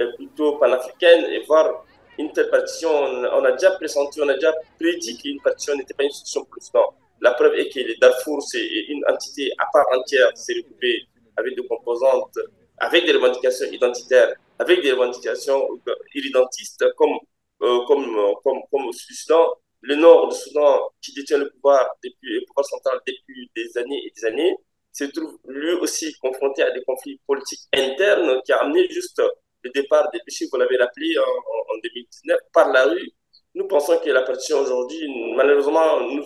euh, 0.00 0.12
plutôt 0.14 0.52
panafricaine 0.58 1.24
et 1.24 1.40
voir 1.40 1.84
une 2.18 2.32
telle 2.32 2.48
partition, 2.48 2.88
on 2.88 3.44
a 3.44 3.50
déjà 3.50 3.72
pressenti, 3.72 4.20
on 4.22 4.28
a 4.28 4.34
déjà 4.34 4.54
prédit 4.78 5.18
qu'une 5.18 5.40
partition 5.40 5.74
n'était 5.74 5.92
pas 5.92 6.04
une 6.04 6.10
solution 6.10 6.44
pour 6.44 6.54
le 6.54 6.60
Soudan. 6.62 6.94
La 7.20 7.32
preuve 7.32 7.54
est 7.54 7.68
que 7.68 7.80
le 7.80 7.94
Darfour, 8.00 8.42
c'est 8.42 8.66
une 8.88 9.02
entité 9.08 9.50
à 9.58 9.66
part 9.72 9.86
entière, 9.96 10.30
c'est 10.34 10.54
regroupé 10.54 11.02
avec 11.36 11.56
des 11.56 11.66
composantes, 11.66 12.38
avec 12.78 13.06
des 13.06 13.12
revendications 13.12 13.66
identitaires, 13.66 14.34
avec 14.58 14.82
des 14.82 14.92
revendications 14.92 15.68
irrédentistes, 16.14 16.84
comme, 16.96 17.18
euh, 17.62 17.84
comme, 17.86 18.34
comme, 18.42 18.60
comme 18.70 18.86
au 18.86 18.92
Soudan. 18.92 19.46
Le 19.82 19.94
nord 19.94 20.28
du 20.28 20.36
Soudan, 20.36 20.90
qui 21.00 21.14
détient 21.14 21.38
le 21.38 21.50
pouvoir 21.50 21.86
depuis 22.02 22.44
central 22.62 22.98
depuis 23.06 23.50
des 23.54 23.78
années 23.78 24.02
et 24.06 24.12
des 24.14 24.24
années, 24.26 24.56
se 24.92 25.04
trouve 25.04 25.38
lui 25.46 25.72
aussi 25.74 26.14
confronté 26.14 26.62
à 26.62 26.70
des 26.70 26.82
conflits 26.84 27.20
politiques 27.26 27.68
internes 27.74 28.40
qui 28.44 28.52
a 28.52 28.56
amené 28.58 28.88
juste 28.88 29.22
le 29.62 29.70
départ 29.70 30.10
des 30.10 30.20
péchés, 30.24 30.46
vous 30.50 30.58
l'avez 30.58 30.76
rappelé 30.76 31.18
en, 31.18 31.22
en 31.22 31.78
2019, 31.82 32.38
par 32.52 32.72
la 32.72 32.86
rue. 32.86 33.10
Nous 33.54 33.66
pensons 33.66 33.98
que 33.98 34.10
la 34.10 34.22
partition 34.22 34.60
aujourd'hui, 34.60 35.34
malheureusement, 35.34 36.00
nous 36.00 36.24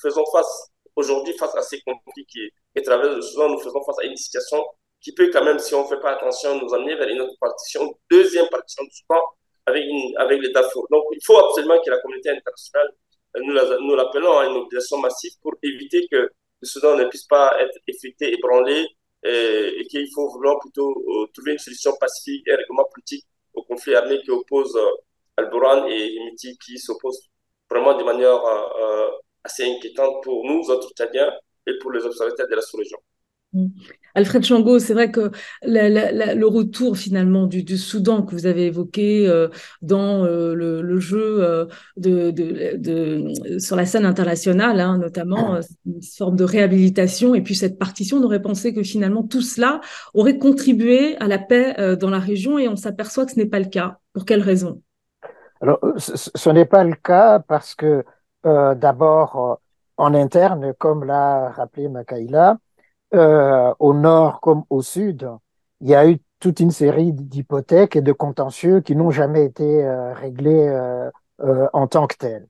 faisons 0.00 0.24
face 0.32 0.70
aujourd'hui 0.96 1.32
face 1.38 1.54
à 1.54 1.62
ces 1.62 1.80
qui 2.28 2.82
traversent 2.84 3.16
le 3.16 3.22
Soudan, 3.22 3.48
nous 3.50 3.58
faisons 3.58 3.82
face 3.84 3.98
à 4.00 4.04
une 4.04 4.16
situation 4.16 4.64
qui 5.00 5.12
peut 5.12 5.30
quand 5.32 5.44
même, 5.44 5.58
si 5.58 5.74
on 5.74 5.82
ne 5.82 5.88
fait 5.88 6.00
pas 6.00 6.12
attention, 6.12 6.60
nous 6.60 6.72
amener 6.74 6.94
vers 6.94 7.08
une 7.08 7.20
autre 7.20 7.36
partition, 7.40 7.92
deuxième 8.10 8.48
partition 8.48 8.84
du 8.84 8.90
Soudan 8.90 9.20
avec, 9.66 9.84
avec 10.16 10.40
les 10.40 10.50
Darfour. 10.50 10.86
Donc, 10.90 11.04
il 11.12 11.24
faut 11.24 11.38
absolument 11.38 11.80
que 11.84 11.90
la 11.90 11.98
communauté 11.98 12.30
internationale, 12.30 12.92
nous, 13.36 13.54
nous 13.86 13.94
l'appelons 13.96 14.38
à 14.38 14.46
une 14.46 14.54
mobilisation 14.54 14.98
massive 14.98 15.32
pour 15.40 15.54
éviter 15.62 16.06
que 16.10 16.16
le 16.16 16.66
Soudan 16.66 16.96
ne 16.96 17.04
puisse 17.04 17.24
pas 17.24 17.60
être 17.60 17.76
effecté, 17.88 18.32
ébranlé, 18.32 18.86
et, 19.24 19.80
et 19.80 19.86
qu'il 19.86 20.08
faut 20.12 20.28
vouloir 20.28 20.58
plutôt 20.60 20.90
euh, 20.90 21.26
trouver 21.32 21.52
une 21.52 21.58
solution 21.58 21.92
pacifique 21.98 22.46
et 22.46 22.54
règlement 22.54 22.84
politique 22.92 23.24
au 23.54 23.62
conflit 23.62 23.94
armé 23.94 24.20
qui 24.22 24.30
oppose 24.30 24.74
euh, 24.76 24.90
Al-Buran 25.36 25.86
et 25.86 26.14
Himiti, 26.14 26.58
qui 26.58 26.78
s'opposent 26.78 27.28
vraiment 27.70 27.96
de 27.96 28.04
manière 28.04 28.44
euh, 28.44 29.10
assez 29.44 29.64
inquiétante 29.64 30.22
pour 30.22 30.44
nous, 30.44 30.70
autres 30.70 30.90
Tchadiens, 30.94 31.32
et 31.66 31.72
pour 31.80 31.92
les 31.92 32.04
observateurs 32.04 32.48
de 32.48 32.54
la 32.54 32.62
sous-région. 32.62 32.98
Mm. 33.52 33.66
Alfred 34.14 34.44
Chango, 34.44 34.78
c'est 34.78 34.92
vrai 34.92 35.10
que 35.10 35.30
le 35.62 36.44
retour 36.44 36.96
finalement 36.96 37.46
du, 37.46 37.78
Soudan 37.78 38.22
que 38.22 38.34
vous 38.34 38.46
avez 38.46 38.66
évoqué 38.66 39.26
euh, 39.26 39.48
dans 39.80 40.24
euh, 40.24 40.54
le, 40.54 41.00
jeu 41.00 41.42
euh, 41.42 41.66
de, 41.96 42.30
de, 42.30 43.58
sur 43.58 43.76
la 43.76 43.86
scène 43.86 44.04
internationale, 44.04 44.80
hein, 44.80 44.98
notamment 44.98 45.58
une 45.86 46.02
forme 46.02 46.36
de 46.36 46.44
réhabilitation, 46.44 47.34
et 47.34 47.42
puis 47.42 47.54
cette 47.54 47.78
partition, 47.78 48.18
on 48.18 48.24
aurait 48.24 48.42
pensé 48.42 48.74
que 48.74 48.82
finalement 48.82 49.22
tout 49.22 49.42
cela 49.42 49.80
aurait 50.14 50.38
contribué 50.38 51.16
à 51.16 51.26
la 51.26 51.38
paix 51.38 51.96
dans 51.96 52.10
la 52.10 52.18
région, 52.18 52.58
et 52.58 52.68
on 52.68 52.76
s'aperçoit 52.76 53.24
que 53.24 53.32
ce 53.32 53.38
n'est 53.38 53.46
pas 53.46 53.60
le 53.60 53.68
cas. 53.68 53.98
Pour 54.12 54.26
quelles 54.26 54.42
raisons 54.42 54.82
Alors, 55.62 55.80
ce 55.96 56.50
n'est 56.50 56.66
pas 56.66 56.84
le 56.84 56.94
cas 56.94 57.38
parce 57.38 57.74
que 57.74 57.86
euh, 57.86 58.02
d'abord 58.44 59.36
euh, 59.36 59.54
en 59.96 60.14
interne, 60.14 60.74
comme 60.74 61.04
l'a 61.04 61.50
rappelé 61.50 61.88
Makaïla, 61.88 62.58
euh, 63.14 63.74
au 63.78 63.94
nord 63.94 64.40
comme 64.40 64.64
au 64.70 64.82
sud, 64.82 65.28
il 65.80 65.88
y 65.90 65.94
a 65.94 66.08
eu 66.08 66.18
toute 66.40 66.60
une 66.60 66.70
série 66.70 67.12
d'hypothèques 67.12 67.96
et 67.96 68.02
de 68.02 68.12
contentieux 68.12 68.80
qui 68.80 68.96
n'ont 68.96 69.10
jamais 69.10 69.44
été 69.44 69.86
réglés 70.14 70.70
en 71.72 71.86
tant 71.86 72.06
que 72.08 72.16
tels. 72.16 72.48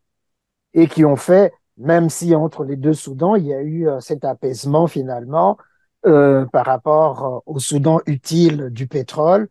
Et 0.72 0.86
qui 0.86 1.04
ont 1.04 1.16
fait, 1.16 1.52
même 1.76 2.08
si 2.08 2.34
entre 2.34 2.64
les 2.64 2.76
deux 2.76 2.94
Soudans, 2.94 3.34
il 3.36 3.46
y 3.46 3.52
a 3.52 3.62
eu 3.62 3.86
cet 4.00 4.24
apaisement 4.24 4.86
finalement 4.86 5.58
par 6.02 6.64
rapport 6.64 7.42
au 7.44 7.58
Soudan 7.58 8.00
utile 8.06 8.70
du 8.70 8.86
pétrole 8.86 9.48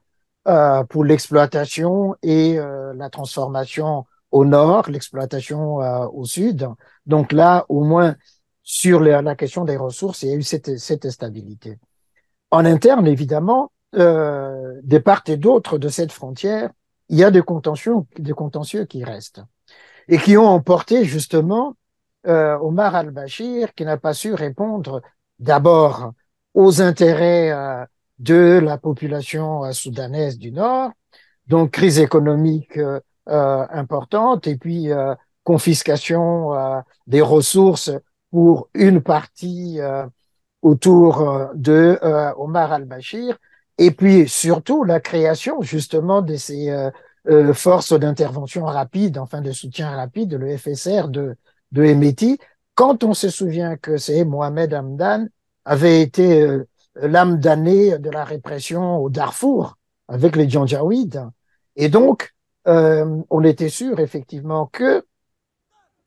pour 0.89 1.03
l'exploitation 1.03 2.15
et 2.23 2.57
la 2.95 3.09
transformation 3.11 4.05
au 4.31 4.45
nord, 4.45 4.89
l'exploitation 4.89 5.77
au 6.13 6.25
sud. 6.25 6.67
Donc 7.05 7.31
là, 7.31 7.65
au 7.69 7.83
moins, 7.83 8.15
sur 8.63 8.99
la 9.01 9.35
question 9.35 9.65
des 9.65 9.77
ressources, 9.77 10.23
il 10.23 10.29
y 10.29 10.31
a 10.33 10.35
eu 10.35 10.43
cette, 10.43 10.77
cette 10.77 11.09
stabilité. 11.09 11.79
En 12.51 12.65
interne, 12.65 13.07
évidemment, 13.07 13.71
euh, 13.95 14.79
des 14.83 14.99
parts 14.99 15.23
et 15.27 15.37
d'autres 15.37 15.77
de 15.77 15.89
cette 15.89 16.11
frontière, 16.11 16.69
il 17.09 17.17
y 17.17 17.23
a 17.23 17.31
des 17.31 17.41
contentieux, 17.41 17.95
des 18.17 18.31
contentieux 18.33 18.85
qui 18.85 19.03
restent 19.03 19.41
et 20.07 20.17
qui 20.17 20.37
ont 20.37 20.47
emporté 20.47 21.03
justement 21.03 21.75
euh, 22.27 22.57
Omar 22.59 22.95
al-Bashir, 22.95 23.73
qui 23.73 23.83
n'a 23.83 23.97
pas 23.97 24.13
su 24.13 24.33
répondre 24.33 25.01
d'abord 25.39 26.13
aux 26.53 26.81
intérêts 26.81 27.51
euh, 27.51 27.85
de 28.19 28.59
la 28.63 28.77
population 28.77 29.65
euh, 29.65 29.71
soudanaise 29.71 30.37
du 30.37 30.51
Nord, 30.51 30.91
donc 31.47 31.71
crise 31.71 31.99
économique 31.99 32.77
euh, 32.77 32.99
importante. 33.27 34.47
Et 34.47 34.57
puis 34.57 34.89
confiscation 35.43 36.51
des 37.07 37.21
ressources 37.21 37.91
pour 38.31 38.69
une 38.73 39.01
partie 39.01 39.79
autour 40.61 41.49
de 41.53 41.99
Omar 42.37 42.73
al-Bashir, 42.73 43.37
et 43.77 43.91
puis 43.91 44.27
surtout 44.27 44.83
la 44.83 44.99
création 44.99 45.61
justement 45.61 46.21
de 46.21 46.35
ces 46.35 46.89
forces 47.53 47.93
d'intervention 47.93 48.65
rapide, 48.65 49.17
enfin 49.17 49.41
de 49.41 49.51
soutien 49.51 49.89
rapide, 49.91 50.33
le 50.33 50.57
FSR 50.57 51.07
de, 51.07 51.35
de 51.71 51.83
Emeti, 51.83 52.37
quand 52.75 53.03
on 53.03 53.13
se 53.13 53.29
souvient 53.29 53.77
que 53.77 53.97
c'est 53.97 54.25
Mohamed 54.25 54.73
Hamdan 54.73 55.27
avait 55.65 56.01
été 56.01 56.41
euh, 56.41 56.67
l'âme 56.95 57.39
damnée 57.39 57.97
de 57.99 58.09
la 58.09 58.23
répression 58.23 58.97
au 58.97 59.09
Darfour 59.09 59.77
avec 60.07 60.35
les 60.35 60.49
Janjaouides. 60.49 61.29
Et 61.75 61.89
donc, 61.89 62.33
euh, 62.67 63.21
on 63.29 63.43
était 63.43 63.69
sûr 63.69 63.99
effectivement 63.99 64.67
que 64.67 65.03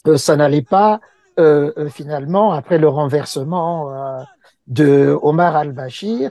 euh, 0.07 0.17
ça 0.17 0.37
n'allait 0.37 0.63
pas 0.63 1.01
euh, 1.41 1.89
finalement, 1.89 2.53
après 2.53 2.79
le 2.79 2.89
renversement 2.89 4.25
de 4.69 5.19
Omar 5.23 5.57
al-Bashir, 5.57 6.31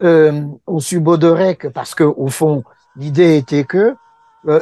on 0.00 0.80
subodorait 0.80 1.54
que 1.54 1.68
parce 1.68 1.94
que 1.94 2.02
au 2.02 2.26
fond, 2.26 2.64
l'idée 2.96 3.36
était 3.36 3.62
que 3.62 3.94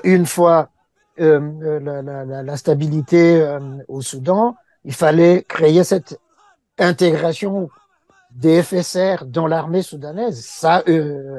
une 0.05 0.27
fois 0.27 0.69
la, 1.17 2.43
la, 2.43 2.57
stabilité 2.59 3.43
au 3.89 4.03
Soudan, 4.03 4.55
il 4.85 4.93
fallait 4.93 5.45
créer 5.45 5.83
cette 5.83 6.21
intégration 6.79 7.71
des 8.33 8.63
FSR 8.63 9.25
dans 9.25 9.47
l'armée 9.47 9.83
soudanaise, 9.83 10.45
ça, 10.45 10.85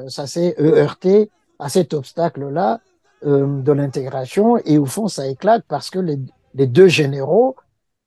ça 0.08 0.26
s'est 0.26 0.56
heurté 0.60 1.30
à 1.60 1.70
cet 1.70 1.94
obstacle-là 1.94 2.80
de 3.24 3.72
l'intégration 3.72 4.58
et 4.58 4.78
au 4.78 4.86
fond 4.86 5.08
ça 5.08 5.28
éclate 5.28 5.64
parce 5.68 5.90
que 5.90 6.00
les, 6.00 6.18
les 6.56 6.68
deux 6.68 6.88
généraux 6.88 7.56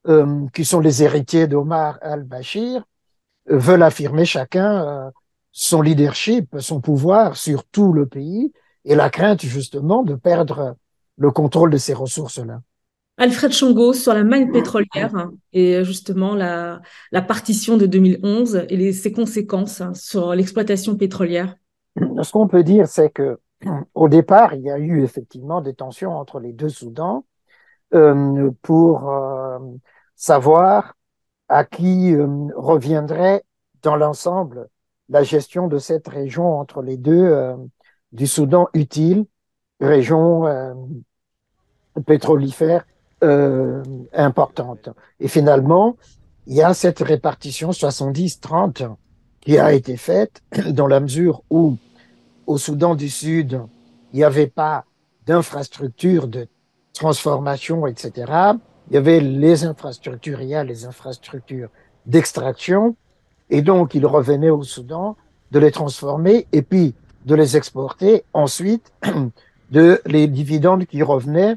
euh, 0.08 0.46
qui 0.52 0.64
sont 0.64 0.80
les 0.80 1.02
héritiers 1.02 1.46
d'Omar 1.46 1.98
al-Bashir 2.02 2.84
veulent 3.46 3.82
affirmer 3.82 4.24
chacun 4.24 5.12
son 5.52 5.82
leadership, 5.82 6.56
son 6.58 6.80
pouvoir 6.80 7.36
sur 7.36 7.64
tout 7.64 7.92
le 7.92 8.06
pays 8.06 8.52
et 8.84 8.96
la 8.96 9.08
crainte 9.08 9.42
justement 9.42 10.02
de 10.02 10.16
perdre 10.16 10.76
le 11.16 11.30
contrôle 11.30 11.70
de 11.70 11.78
ces 11.78 11.94
ressources-là. 11.94 12.60
Alfred 13.16 13.52
Chongo 13.52 13.92
sur 13.92 14.12
la 14.12 14.24
manne 14.24 14.50
pétrolière 14.50 15.14
hein, 15.14 15.32
et 15.52 15.84
justement 15.84 16.34
la, 16.34 16.82
la, 17.12 17.22
partition 17.22 17.76
de 17.76 17.86
2011 17.86 18.66
et 18.68 18.76
les, 18.76 18.92
ses 18.92 19.12
conséquences 19.12 19.80
hein, 19.80 19.94
sur 19.94 20.34
l'exploitation 20.34 20.96
pétrolière. 20.96 21.54
Ce 22.22 22.32
qu'on 22.32 22.48
peut 22.48 22.64
dire, 22.64 22.88
c'est 22.88 23.10
que 23.10 23.38
au 23.94 24.08
départ, 24.08 24.54
il 24.54 24.62
y 24.62 24.70
a 24.70 24.78
eu 24.78 25.02
effectivement 25.02 25.60
des 25.60 25.74
tensions 25.74 26.12
entre 26.12 26.40
les 26.40 26.52
deux 26.52 26.68
Soudans 26.68 27.24
euh, 27.94 28.50
pour 28.62 29.10
euh, 29.10 29.58
savoir 30.16 30.94
à 31.48 31.64
qui 31.64 32.14
euh, 32.14 32.26
reviendrait 32.56 33.44
dans 33.82 33.96
l'ensemble 33.96 34.68
la 35.08 35.22
gestion 35.22 35.68
de 35.68 35.78
cette 35.78 36.08
région 36.08 36.58
entre 36.58 36.80
les 36.80 36.96
deux 36.96 37.54
du 38.12 38.26
Soudan 38.26 38.68
utile, 38.72 39.26
région 39.78 40.46
pétrolifère 42.06 42.86
importante. 44.14 44.88
Et 45.20 45.28
finalement, 45.28 45.98
il 46.46 46.54
y 46.54 46.62
a 46.62 46.72
cette 46.72 47.00
répartition 47.00 47.70
70-30 47.70 48.96
qui 49.42 49.58
a 49.58 49.74
été 49.74 49.98
faite 49.98 50.42
dans 50.70 50.86
la 50.86 51.00
mesure 51.00 51.42
où 51.50 51.76
au 52.46 52.58
Soudan 52.58 52.94
du 52.94 53.08
Sud, 53.08 53.60
il 54.12 54.16
n'y 54.16 54.24
avait 54.24 54.46
pas 54.46 54.84
d'infrastructures 55.26 56.28
de 56.28 56.46
transformation, 56.92 57.86
etc. 57.86 58.32
Il 58.90 58.94
y 58.94 58.96
avait 58.96 59.20
les 59.20 59.64
infrastructures, 59.64 60.40
il 60.40 60.48
y 60.48 60.54
a 60.54 60.64
les 60.64 60.84
infrastructures 60.84 61.68
d'extraction. 62.06 62.96
Et 63.50 63.62
donc, 63.62 63.94
il 63.94 64.06
revenait 64.06 64.50
au 64.50 64.62
Soudan 64.62 65.16
de 65.50 65.58
les 65.58 65.70
transformer 65.70 66.46
et 66.52 66.62
puis 66.62 66.94
de 67.24 67.34
les 67.34 67.56
exporter 67.56 68.24
ensuite 68.32 68.92
de 69.70 70.00
les 70.06 70.26
dividendes 70.26 70.86
qui 70.86 71.02
revenaient 71.02 71.56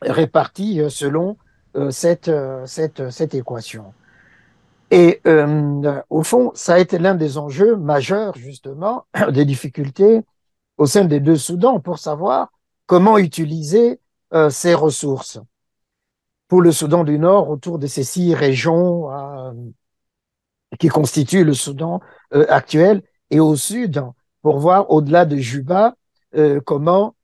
répartis 0.00 0.80
euh, 0.80 0.88
selon 0.88 1.36
euh, 1.76 1.90
euh, 2.28 2.66
cette, 2.66 3.10
cette 3.10 3.34
équation. 3.34 3.92
Et 4.90 5.20
euh, 5.26 6.02
au 6.10 6.22
fond, 6.22 6.52
ça 6.54 6.74
a 6.74 6.78
été 6.78 6.98
l'un 6.98 7.14
des 7.14 7.38
enjeux 7.38 7.76
majeurs, 7.76 8.36
justement, 8.36 9.06
des 9.32 9.44
difficultés 9.44 10.22
au 10.76 10.86
sein 10.86 11.04
des 11.04 11.20
deux 11.20 11.36
Soudans 11.36 11.80
pour 11.80 11.98
savoir 11.98 12.52
comment 12.86 13.18
utiliser 13.18 14.00
euh, 14.32 14.50
ces 14.50 14.74
ressources. 14.74 15.40
Pour 16.48 16.60
le 16.60 16.72
Soudan 16.72 17.04
du 17.04 17.18
Nord, 17.18 17.48
autour 17.48 17.78
de 17.78 17.86
ces 17.86 18.04
six 18.04 18.34
régions 18.34 19.10
euh, 19.10 19.52
qui 20.78 20.88
constituent 20.88 21.44
le 21.44 21.54
Soudan 21.54 22.00
actuel, 22.48 23.02
et 23.30 23.40
au 23.40 23.56
Sud, 23.56 24.04
pour 24.42 24.58
voir 24.58 24.90
au-delà 24.90 25.24
de 25.24 25.36
Juba, 25.36 25.94
comment 26.64 27.14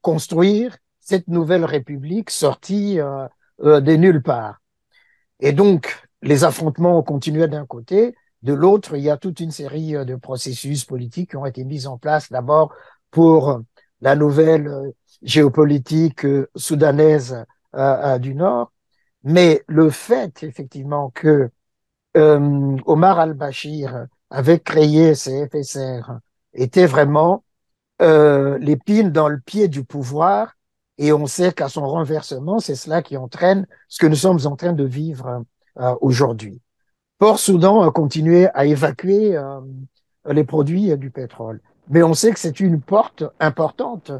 construire 0.00 0.78
cette 1.08 1.28
nouvelle 1.28 1.64
république 1.64 2.28
sortie 2.28 3.00
euh, 3.00 3.26
euh, 3.62 3.80
des 3.80 3.96
nulle 3.96 4.22
part. 4.22 4.60
Et 5.40 5.52
donc, 5.52 6.06
les 6.22 6.44
affrontements 6.44 6.98
ont 6.98 7.02
continué 7.02 7.48
d'un 7.48 7.66
côté. 7.66 8.14
De 8.42 8.52
l'autre, 8.52 8.96
il 8.96 9.02
y 9.02 9.10
a 9.10 9.16
toute 9.16 9.40
une 9.40 9.50
série 9.50 9.96
euh, 9.96 10.04
de 10.04 10.16
processus 10.16 10.84
politiques 10.84 11.30
qui 11.30 11.36
ont 11.36 11.46
été 11.46 11.64
mis 11.64 11.86
en 11.86 11.98
place 11.98 12.30
d'abord 12.30 12.72
pour 13.10 13.60
la 14.00 14.14
nouvelle 14.16 14.92
géopolitique 15.22 16.26
soudanaise 16.54 17.44
du 18.20 18.34
Nord. 18.34 18.72
Mais 19.24 19.64
le 19.66 19.90
fait, 19.90 20.42
effectivement, 20.42 21.10
que 21.10 21.50
Omar 22.14 23.18
al-Bashir 23.18 24.06
avait 24.30 24.60
créé 24.60 25.14
ces 25.14 25.48
FSR 25.48 26.18
était 26.54 26.86
vraiment 26.86 27.44
l'épine 28.00 29.10
dans 29.10 29.28
le 29.28 29.40
pied 29.40 29.68
du 29.68 29.84
pouvoir 29.84 30.54
et 30.98 31.12
on 31.12 31.26
sait 31.26 31.52
qu'à 31.52 31.68
son 31.68 31.86
renversement, 31.86 32.58
c'est 32.58 32.74
cela 32.74 33.02
qui 33.02 33.16
entraîne 33.16 33.66
ce 33.88 34.00
que 34.00 34.06
nous 34.06 34.16
sommes 34.16 34.40
en 34.44 34.56
train 34.56 34.72
de 34.72 34.84
vivre 34.84 35.44
euh, 35.78 35.94
aujourd'hui. 36.00 36.60
Port-Soudan 37.18 37.82
a 37.82 37.90
continué 37.90 38.48
à 38.54 38.66
évacuer 38.66 39.36
euh, 39.36 39.60
les 40.26 40.44
produits 40.44 40.96
du 40.96 41.10
pétrole. 41.10 41.60
Mais 41.88 42.02
on 42.02 42.14
sait 42.14 42.32
que 42.32 42.38
c'est 42.38 42.60
une 42.60 42.80
porte 42.80 43.24
importante 43.40 44.12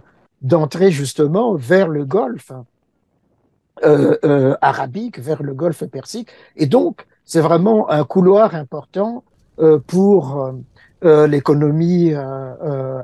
d'entrée 0.43 0.91
justement 0.91 1.55
vers 1.55 1.89
le 1.89 2.05
Golfe 2.05 2.53
euh, 3.85 4.17
euh 4.25 4.57
arabique, 4.61 5.21
vers 5.21 5.43
le 5.43 5.55
Golfe 5.55 5.85
persique. 5.85 6.31
Et 6.57 6.67
donc, 6.67 7.07
c'est 7.25 7.41
vraiment 7.41 7.91
un 7.91 8.05
couloir 8.05 8.55
important 8.55 9.23
pour 9.87 10.53
l'économie 11.03 12.15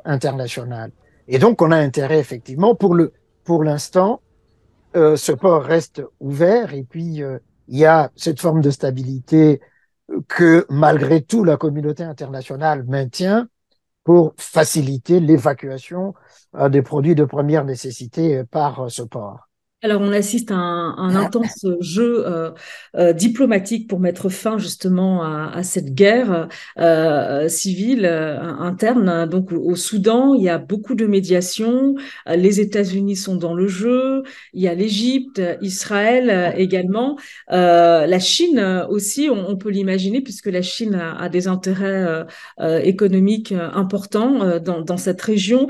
internationale. 0.05 0.93
Et 1.29 1.39
donc, 1.39 1.61
on 1.61 1.71
a 1.73 1.77
intérêt 1.77 2.19
effectivement 2.19 2.75
pour 2.75 2.95
le 2.95 3.13
pour 3.45 3.63
l'instant, 3.63 4.21
euh, 4.97 5.17
ce 5.17 5.33
port 5.33 5.63
reste 5.63 6.03
ouvert 6.21 6.73
et 6.73 6.83
puis 6.83 7.23
euh, 7.23 7.39
il 7.69 7.79
y 7.79 7.85
a 7.87 8.11
cette 8.17 8.41
forme 8.41 8.61
de 8.61 8.71
stabilité 8.71 9.61
que 10.29 10.67
malgré 10.69 11.23
tout 11.23 11.45
la 11.45 11.57
communauté 11.57 12.03
internationale 12.03 12.85
maintient 12.85 13.49
pour 14.05 14.35
faciliter 14.37 15.21
l'évacuation 15.21 16.15
euh, 16.57 16.69
des 16.69 16.83
produits 16.83 17.15
de 17.15 17.25
première 17.25 17.65
nécessité 17.65 18.45
par 18.45 18.91
ce 18.91 19.03
port. 19.03 19.49
Alors, 19.85 20.01
on 20.01 20.13
assiste 20.13 20.51
à 20.51 20.55
un, 20.55 21.15
intense 21.15 21.67
jeu 21.81 22.25
euh, 22.27 22.53
euh, 22.97 23.13
diplomatique 23.13 23.87
pour 23.87 24.01
mettre 24.01 24.31
fin 24.31 24.57
justement 24.57 25.23
à, 25.23 25.63
cette 25.63 25.95
guerre 25.95 26.49
euh, 26.79 27.49
civile 27.49 28.07
interne. 28.07 29.29
Donc, 29.29 29.53
au 29.53 29.77
Soudan, 29.77 30.33
il 30.33 30.43
y 30.43 30.49
a 30.49 30.57
beaucoup 30.57 30.95
de 30.95 31.05
médiation. 31.05 31.97
Les 32.27 32.61
États-Unis 32.61 33.17
sont 33.17 33.37
dans 33.37 33.53
le 33.53 33.67
jeu. 33.69 34.23
Il 34.55 34.63
y 34.63 34.69
a 34.69 34.75
l'Égypte, 34.75 35.43
Israël 35.61 36.55
également. 36.57 37.19
la 37.51 38.19
Chine 38.19 38.87
aussi, 38.89 39.29
on, 39.31 39.55
peut 39.57 39.69
l'imaginer, 39.69 40.23
puisque 40.23 40.47
la 40.47 40.63
Chine 40.63 40.95
a, 40.95 41.29
des 41.29 41.47
intérêts 41.47 42.25
économiques 42.83 43.53
importants 43.53 44.59
dans, 44.61 44.97
cette 44.97 45.21
région. 45.21 45.67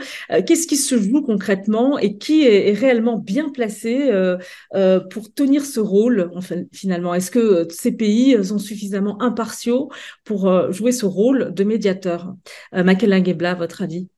Qu'est-ce 0.46 0.68
qui 0.68 0.76
se 0.76 0.96
joue 1.00 1.22
concrètement 1.22 1.98
et 1.98 2.16
qui 2.16 2.46
est 2.46 2.72
réellement 2.78 3.18
bien 3.18 3.48
placé 3.48 4.03
euh, 4.10 4.36
euh, 4.74 5.00
pour 5.00 5.32
tenir 5.32 5.64
ce 5.64 5.80
rôle 5.80 6.30
finalement? 6.72 7.14
Est-ce 7.14 7.30
que 7.30 7.38
euh, 7.38 7.68
ces 7.70 7.92
pays 7.92 8.42
sont 8.44 8.58
suffisamment 8.58 9.20
impartiaux 9.20 9.90
pour 10.24 10.72
jouer 10.72 10.92
ce 10.92 11.06
rôle 11.06 11.52
de 11.54 11.64
médiateur? 11.64 12.34
Makela 12.72 13.22
Gebla, 13.22 13.54
votre 13.54 13.82
avis? 13.82 14.08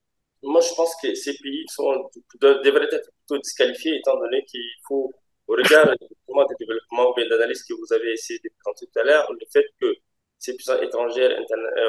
Moi, 0.42 0.60
je 0.60 0.74
pense 0.74 0.94
que 1.02 1.14
ces 1.14 1.34
pays 1.34 1.64
sont, 1.68 2.08
devraient 2.40 2.88
être 2.92 3.10
plutôt 3.26 3.40
disqualifiés 3.42 3.96
étant 3.96 4.18
donné 4.18 4.44
qu'il 4.44 4.60
faut, 4.86 5.12
au 5.48 5.54
regard 5.54 5.86
des 5.86 6.54
développements 6.60 7.10
ou 7.10 7.28
d'analyse 7.28 7.62
que 7.64 7.74
vous 7.74 7.92
avez 7.92 8.12
essayé 8.12 8.38
de 8.44 8.50
présenter 8.62 8.86
tout 8.92 9.00
à 9.00 9.04
l'heure, 9.04 9.32
le 9.32 9.46
fait 9.52 9.64
que 9.80 9.92
ces 10.38 10.54
puissances 10.54 10.82
étrangères 10.82 11.32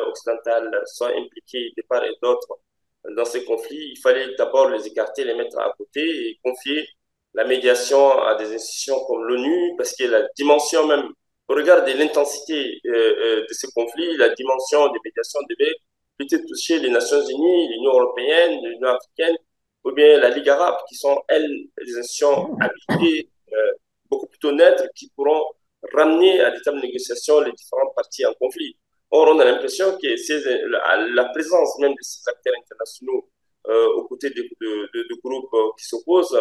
occidentales 0.08 0.72
soient 0.86 1.12
impliquées 1.16 1.74
de 1.76 1.84
part 1.88 2.04
et 2.06 2.14
d'autre 2.22 2.48
dans 3.16 3.26
ces 3.26 3.44
conflits, 3.46 3.92
il 3.92 4.00
fallait 4.00 4.36
d'abord 4.36 4.70
les 4.70 4.86
écarter, 4.88 5.24
les 5.24 5.36
mettre 5.36 5.58
à 5.60 5.74
côté 5.78 6.02
et 6.02 6.40
confier 6.44 6.88
la 7.38 7.46
médiation 7.46 8.20
à 8.24 8.34
des 8.34 8.52
institutions 8.56 9.00
comme 9.06 9.24
l'ONU, 9.24 9.76
parce 9.78 9.96
que 9.96 10.06
la 10.06 10.28
dimension 10.36 10.88
même, 10.88 11.08
au 11.48 11.54
regard 11.54 11.86
de 11.86 11.92
l'intensité 11.92 12.82
euh, 12.88 12.90
euh, 12.92 13.42
de 13.48 13.54
ces 13.54 13.68
conflits, 13.76 14.18
la 14.18 14.30
dimension 14.30 14.88
des 14.92 15.00
médiations 15.06 15.40
devait 15.48 15.76
peut-être 16.18 16.48
toucher 16.48 16.80
les 16.80 16.90
Nations 16.90 17.22
Unies, 17.22 17.70
l'Union 17.70 17.92
européenne, 17.92 18.60
l'Union 18.64 18.90
africaine, 18.90 19.36
ou 19.84 19.92
bien 19.92 20.18
la 20.18 20.32
Ligue 20.32 20.50
arabe, 20.50 20.78
qui 20.90 20.96
sont, 20.96 21.22
elles, 21.28 21.48
des 21.86 22.00
institutions 22.00 22.58
euh, 22.90 23.72
beaucoup 24.10 24.28
plus 24.28 24.52
neutres, 24.54 24.88
qui 24.96 25.12
pourront 25.16 25.44
ramener 25.94 26.40
à 26.40 26.50
l'état 26.50 26.72
de 26.72 26.80
négociation 26.80 27.42
les 27.42 27.52
différentes 27.52 27.94
parties 27.96 28.26
en 28.26 28.34
conflit. 28.34 28.76
Or, 29.12 29.28
on 29.28 29.40
a 29.40 29.46
l'impression 29.46 29.96
que 30.02 31.14
la, 31.14 31.26
présence 31.26 31.78
même 31.78 31.92
de 31.92 32.02
ces 32.02 32.28
acteurs 32.28 32.56
internationaux 32.64 33.30
aux 33.96 34.08
côtés 34.08 34.32
de 34.32 35.22
groupes 35.22 35.76
qui 35.78 35.86
s'opposent 35.86 36.38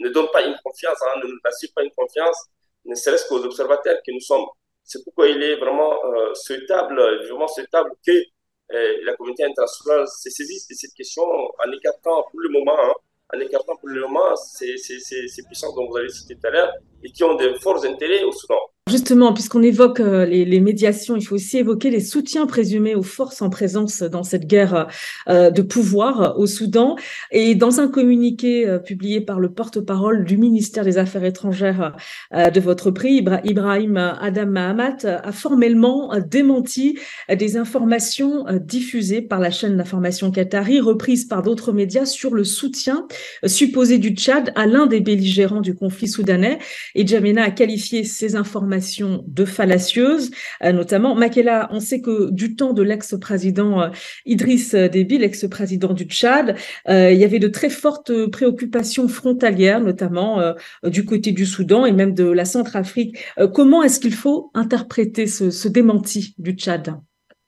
ne 0.00 0.08
donne 0.08 0.28
pas 0.32 0.42
une 0.42 0.56
confiance, 0.64 0.98
hein, 1.02 1.20
ne 1.22 1.28
nous 1.28 1.38
assure 1.44 1.70
pas 1.74 1.82
une 1.82 1.92
confiance, 1.92 2.46
ne 2.84 2.94
serait-ce 2.94 3.26
qu'aux 3.28 3.44
observateurs 3.44 3.98
que 4.04 4.12
nous 4.12 4.20
sommes. 4.20 4.46
C'est 4.84 5.02
pourquoi 5.04 5.28
il 5.28 5.42
est 5.42 5.56
vraiment 5.56 5.92
euh, 6.04 6.34
souhaitable, 6.34 7.00
vraiment 7.28 7.48
souhaitable 7.48 7.90
que 8.06 8.12
euh, 8.12 8.98
la 9.04 9.14
communauté 9.16 9.44
internationale 9.44 10.06
se 10.08 10.30
saisisse 10.30 10.66
de 10.68 10.74
cette 10.74 10.94
question 10.94 11.22
en 11.22 11.72
écartant 11.72 12.24
pour 12.30 12.40
le 12.40 12.48
moment, 12.48 12.78
hein, 12.78 12.92
en 13.34 13.40
écartant 13.40 13.76
pour 13.76 13.88
le 13.88 14.00
moment 14.00 14.34
ces, 14.36 14.76
ces, 14.76 14.98
ces 15.00 15.42
puissances 15.44 15.74
dont 15.74 15.88
vous 15.88 15.96
avez 15.96 16.08
cité 16.08 16.34
tout 16.34 16.46
à 16.46 16.50
l'heure 16.50 16.72
et 17.02 17.10
qui 17.12 17.22
ont 17.24 17.34
de 17.34 17.54
forts 17.54 17.84
intérêts 17.84 18.22
au 18.24 18.32
Soudan. 18.32 18.60
Justement, 18.90 19.32
puisqu'on 19.32 19.62
évoque 19.62 20.00
euh, 20.00 20.26
les, 20.26 20.58
médiations, 20.58 21.14
il 21.14 21.24
faut 21.24 21.36
aussi 21.36 21.58
évoquer 21.58 21.90
les 21.90 22.00
soutiens 22.00 22.46
présumés 22.46 22.96
aux 22.96 23.04
forces 23.04 23.40
en 23.40 23.48
présence 23.48 24.02
dans 24.02 24.24
cette 24.24 24.48
guerre 24.48 24.88
euh, 25.28 25.50
de 25.50 25.62
pouvoir 25.62 26.36
au 26.40 26.48
Soudan. 26.48 26.96
Et 27.30 27.54
dans 27.54 27.78
un 27.78 27.86
communiqué 27.86 28.66
euh, 28.66 28.80
publié 28.80 29.20
par 29.20 29.38
le 29.38 29.48
porte-parole 29.48 30.24
du 30.24 30.36
ministère 30.36 30.84
des 30.84 30.98
Affaires 30.98 31.24
étrangères 31.24 31.94
de 32.32 32.60
votre 32.60 32.90
pays, 32.90 33.24
Ibrahim 33.44 33.96
Adam 33.96 34.46
Mahamat, 34.46 35.04
a 35.04 35.32
formellement 35.32 36.12
démenti 36.18 36.98
des 37.28 37.56
informations 37.56 38.46
diffusées 38.60 39.22
par 39.22 39.38
la 39.38 39.50
chaîne 39.50 39.76
d'information 39.76 40.30
Qatari, 40.30 40.80
reprises 40.80 41.26
par 41.26 41.42
d'autres 41.42 41.72
médias 41.72 42.06
sur 42.06 42.34
le 42.34 42.44
soutien 42.44 43.06
supposé 43.46 43.98
du 43.98 44.10
Tchad 44.10 44.52
à 44.56 44.66
l'un 44.66 44.86
des 44.86 45.00
belligérants 45.00 45.60
du 45.60 45.74
conflit 45.74 46.08
soudanais. 46.08 46.58
Et 46.94 47.06
Jamena 47.06 47.44
a 47.44 47.50
qualifié 47.50 48.04
ces 48.04 48.36
informations 48.36 48.79
de 49.26 49.44
fallacieuses, 49.44 50.30
euh, 50.62 50.72
notamment. 50.72 51.14
Makela, 51.14 51.68
on 51.70 51.80
sait 51.80 52.00
que 52.00 52.30
du 52.30 52.56
temps 52.56 52.72
de 52.72 52.82
l'ex-président 52.82 53.82
euh, 53.82 53.88
Idriss 54.26 54.74
Déby, 54.74 55.18
l'ex-président 55.18 55.92
du 55.92 56.04
Tchad, 56.04 56.56
euh, 56.88 57.12
il 57.12 57.18
y 57.18 57.24
avait 57.24 57.38
de 57.38 57.48
très 57.48 57.70
fortes 57.70 58.26
préoccupations 58.26 59.08
frontalières, 59.08 59.80
notamment 59.80 60.54
du 60.84 61.04
côté 61.04 61.32
du 61.32 61.46
Soudan 61.46 61.86
et 61.86 61.92
même 61.92 62.14
de 62.14 62.24
la 62.24 62.44
Centrafrique. 62.44 63.18
comment 63.54 63.82
est-ce 63.82 64.00
qu'il 64.00 64.14
faut 64.14 64.50
interpréter 64.54 65.26
ce, 65.26 65.68
démenti 65.68 66.34
du 66.38 66.52
Tchad? 66.52 66.94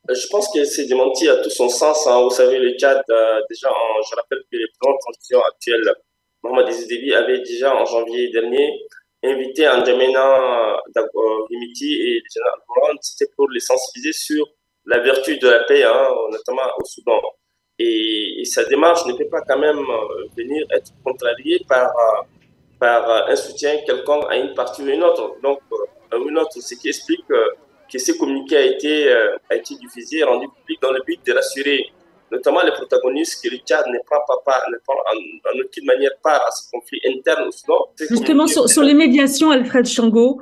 Je 0.09 0.27
pense 0.31 0.49
que 0.53 0.65
c'est 0.65 0.87
démenti 0.87 1.29
à 1.29 1.37
tout 1.37 1.51
son 1.51 1.69
sens. 1.69 2.07
Hein. 2.07 2.23
Vous 2.23 2.31
savez, 2.31 2.59
le 2.59 2.77
Tchad, 2.77 3.03
déjà, 3.49 3.69
je 3.69 4.17
rappelle 4.17 4.41
que 4.51 4.57
les 4.57 4.65
de 4.65 4.99
transition 5.01 5.41
actuels, 5.49 5.95
Mohamed 6.43 6.67
Déby, 6.89 7.15
avait 7.15 7.41
déjà 7.41 7.75
en 7.75 7.85
janvier 7.85 8.31
dernier 8.31 8.71
invité 9.23 9.65
N'Djamena 9.65 10.79
Himiti 11.51 11.95
et 11.95 12.21
le 12.21 12.29
général 12.33 12.59
Brown, 12.69 12.97
c'était 13.01 13.31
pour 13.37 13.49
les 13.51 13.61
sensibiliser 13.61 14.13
sur 14.13 14.47
la 14.87 14.99
vertu 14.99 15.39
de 15.39 15.49
la 15.49 15.61
paix, 15.65 15.85
hein, 15.85 16.09
notamment 16.31 16.69
au 16.79 16.85
Soudan. 16.85 17.21
Et, 17.79 18.43
sa 18.45 18.65
démarche 18.65 19.07
ne 19.07 19.15
peut 19.15 19.29
pas 19.31 19.41
quand 19.43 19.59
même 19.59 19.79
euh, 19.79 20.25
venir 20.37 20.67
être 20.71 20.93
contrariée 21.05 21.65
par, 21.69 21.89
euh, 21.89 22.23
par 22.79 23.29
un 23.29 23.37
soutien 23.37 23.79
quelconque 23.87 24.25
à 24.31 24.37
une 24.37 24.55
partie 24.55 24.83
ou 24.83 24.89
une 24.89 25.03
autre. 25.03 25.37
Donc, 25.43 25.61
euh, 25.73 26.25
une 26.29 26.39
autre, 26.39 26.61
ce 26.61 26.75
qui 26.75 26.89
explique 26.89 27.25
que 27.27 27.99
ce 27.99 28.13
communiqué 28.13 28.57
a 28.57 28.63
été, 28.63 29.13
a 29.13 29.55
été 29.55 29.75
diffusé, 29.77 30.23
rendu 30.23 30.49
public 30.49 30.83
dans 30.83 30.93
le 30.93 31.01
but 31.07 31.25
de 31.27 31.33
rassurer 31.33 31.93
notamment 32.33 32.63
les 32.63 32.73
protagonistes, 32.73 33.45
que 33.45 33.51
le 33.51 33.59
Tchad 33.59 33.85
ne 33.89 33.99
prend 34.07 34.21
pas 34.27 34.39
part, 34.45 34.63
ne 34.73 34.79
prend 34.79 34.95
en, 34.95 35.65
aucune 35.65 35.85
manière 35.85 36.17
part 36.23 36.41
à 36.47 36.51
ce 36.51 36.71
conflit 36.71 36.99
interne 37.07 37.53
Soudan. 37.53 37.89
Justement, 38.09 38.47
sur, 38.47 38.83
les 38.83 38.95
médiations, 38.95 39.51
Alfred 39.51 39.87
Chango. 39.87 40.41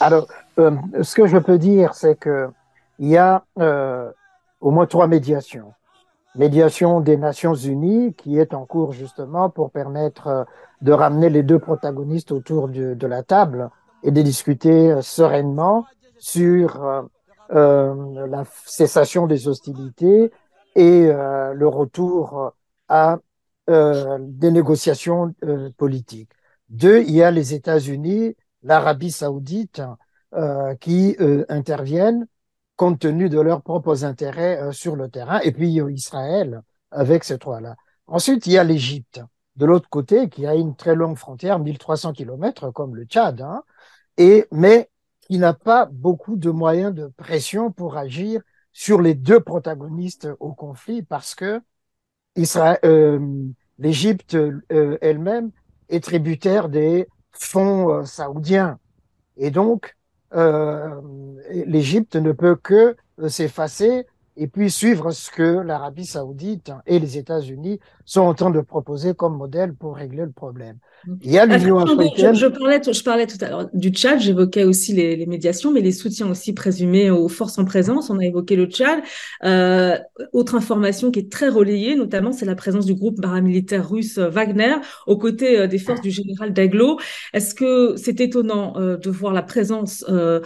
Alors, 0.00 0.28
euh, 0.58 0.72
ce 1.02 1.14
que 1.14 1.26
je 1.26 1.38
peux 1.38 1.58
dire, 1.58 1.94
c'est 1.94 2.20
qu'il 2.20 3.08
y 3.08 3.16
a 3.16 3.42
euh, 3.58 4.10
au 4.60 4.70
moins 4.70 4.86
trois 4.86 5.06
médiations. 5.08 5.72
Médiation 6.36 7.00
des 7.00 7.16
Nations 7.16 7.54
Unies, 7.54 8.14
qui 8.14 8.38
est 8.38 8.52
en 8.52 8.66
cours 8.66 8.92
justement 8.92 9.48
pour 9.48 9.70
permettre 9.70 10.26
euh, 10.26 10.44
de 10.82 10.92
ramener 10.92 11.30
les 11.30 11.42
deux 11.42 11.58
protagonistes 11.58 12.30
autour 12.30 12.68
de, 12.68 12.92
de 12.92 13.06
la 13.06 13.22
table 13.22 13.70
et 14.04 14.10
de 14.10 14.20
discuter 14.20 14.94
sereinement 15.00 15.86
sur 16.18 17.08
euh, 17.52 18.26
la 18.26 18.44
cessation 18.64 19.28
des 19.28 19.46
hostilités 19.46 20.32
et 20.76 21.06
euh, 21.06 21.54
le 21.54 21.66
retour 21.66 22.52
à 22.88 23.18
euh, 23.70 24.18
des 24.20 24.50
négociations 24.52 25.34
euh, 25.44 25.70
politiques. 25.76 26.30
Deux, 26.68 27.00
il 27.02 27.12
y 27.12 27.22
a 27.22 27.30
les 27.30 27.54
États-Unis, 27.54 28.36
l'Arabie 28.62 29.10
saoudite 29.10 29.82
qui 30.80 31.16
interviennent 31.48 32.26
compte 32.74 32.98
tenu 32.98 33.30
de 33.30 33.40
leurs 33.40 33.62
propres 33.62 34.04
intérêts 34.04 34.70
sur 34.72 34.94
le 34.96 35.08
terrain, 35.08 35.38
et 35.40 35.52
puis 35.52 35.80
Israël 35.90 36.60
avec 36.90 37.24
ces 37.24 37.38
trois-là. 37.38 37.76
Ensuite, 38.06 38.46
il 38.46 38.52
y 38.52 38.58
a 38.58 38.64
l'Égypte, 38.64 39.22
de 39.54 39.64
l'autre 39.64 39.88
côté, 39.88 40.28
qui 40.28 40.44
a 40.44 40.54
une 40.54 40.76
très 40.76 40.94
longue 40.94 41.16
frontière, 41.16 41.58
1300 41.58 42.12
kilomètres, 42.12 42.70
comme 42.72 42.96
le 42.96 43.04
Tchad, 43.04 43.40
hein, 43.40 43.62
et, 44.18 44.46
mais 44.52 44.90
qui 45.20 45.38
n'a 45.38 45.54
pas 45.54 45.86
beaucoup 45.86 46.36
de 46.36 46.50
moyens 46.50 46.92
de 46.92 47.06
pression 47.16 47.72
pour 47.72 47.96
agir 47.96 48.42
sur 48.76 49.00
les 49.00 49.14
deux 49.14 49.40
protagonistes 49.40 50.28
au 50.38 50.52
conflit 50.52 51.02
parce 51.02 51.34
que 51.34 51.62
euh, 52.84 53.48
l'Égypte 53.78 54.34
euh, 54.34 54.98
elle-même 55.00 55.50
est 55.88 56.04
tributaire 56.04 56.68
des 56.68 57.08
fonds 57.32 57.88
euh, 57.88 58.04
saoudiens. 58.04 58.78
Et 59.38 59.50
donc, 59.50 59.96
l'Égypte 61.50 62.16
ne 62.16 62.32
peut 62.32 62.56
que 62.56 62.96
s'effacer 63.28 64.04
et 64.36 64.46
puis 64.46 64.70
suivre 64.70 65.10
ce 65.10 65.30
que 65.30 65.60
l'Arabie 65.60 66.04
saoudite 66.04 66.70
et 66.84 66.98
les 66.98 67.16
États-Unis 67.16 67.80
sont 68.06 68.22
en 68.22 68.34
train 68.34 68.50
de 68.50 68.60
proposer 68.60 69.14
comme 69.14 69.36
modèle 69.36 69.74
pour 69.74 69.96
régler 69.96 70.22
le 70.24 70.30
problème. 70.30 70.78
Il 71.22 71.30
y 71.30 71.38
a 71.38 71.46
l'Union 71.46 71.78
africaine. 71.78 72.34
Je, 72.34 72.46
parlais, 72.46 72.80
je 72.82 73.02
parlais 73.02 73.26
tout 73.26 73.36
à 73.40 73.48
l'heure 73.48 73.68
du 73.74 73.90
Tchad, 73.90 74.20
j'évoquais 74.20 74.64
aussi 74.64 74.92
les, 74.92 75.16
les, 75.16 75.26
médiations, 75.26 75.72
mais 75.72 75.80
les 75.80 75.92
soutiens 75.92 76.28
aussi 76.30 76.52
présumés 76.52 77.10
aux 77.10 77.28
forces 77.28 77.58
en 77.58 77.64
présence. 77.64 78.10
On 78.10 78.18
a 78.18 78.24
évoqué 78.24 78.56
le 78.56 78.66
Tchad. 78.66 79.00
Euh, 79.44 79.98
autre 80.32 80.54
information 80.54 81.10
qui 81.10 81.20
est 81.20 81.30
très 81.30 81.48
relayée, 81.48 81.96
notamment, 81.96 82.32
c'est 82.32 82.46
la 82.46 82.54
présence 82.54 82.86
du 82.86 82.94
groupe 82.94 83.20
paramilitaire 83.20 83.88
russe 83.88 84.18
Wagner 84.18 84.76
aux 85.06 85.18
côtés 85.18 85.58
euh, 85.58 85.66
des 85.66 85.78
forces 85.78 86.00
du 86.00 86.10
général 86.10 86.52
Daglo. 86.52 86.98
Est-ce 87.32 87.54
que 87.54 87.94
c'est 87.96 88.20
étonnant 88.20 88.74
euh, 88.76 88.96
de 88.96 89.10
voir 89.10 89.32
la 89.32 89.42
présence 89.42 90.04
euh 90.08 90.40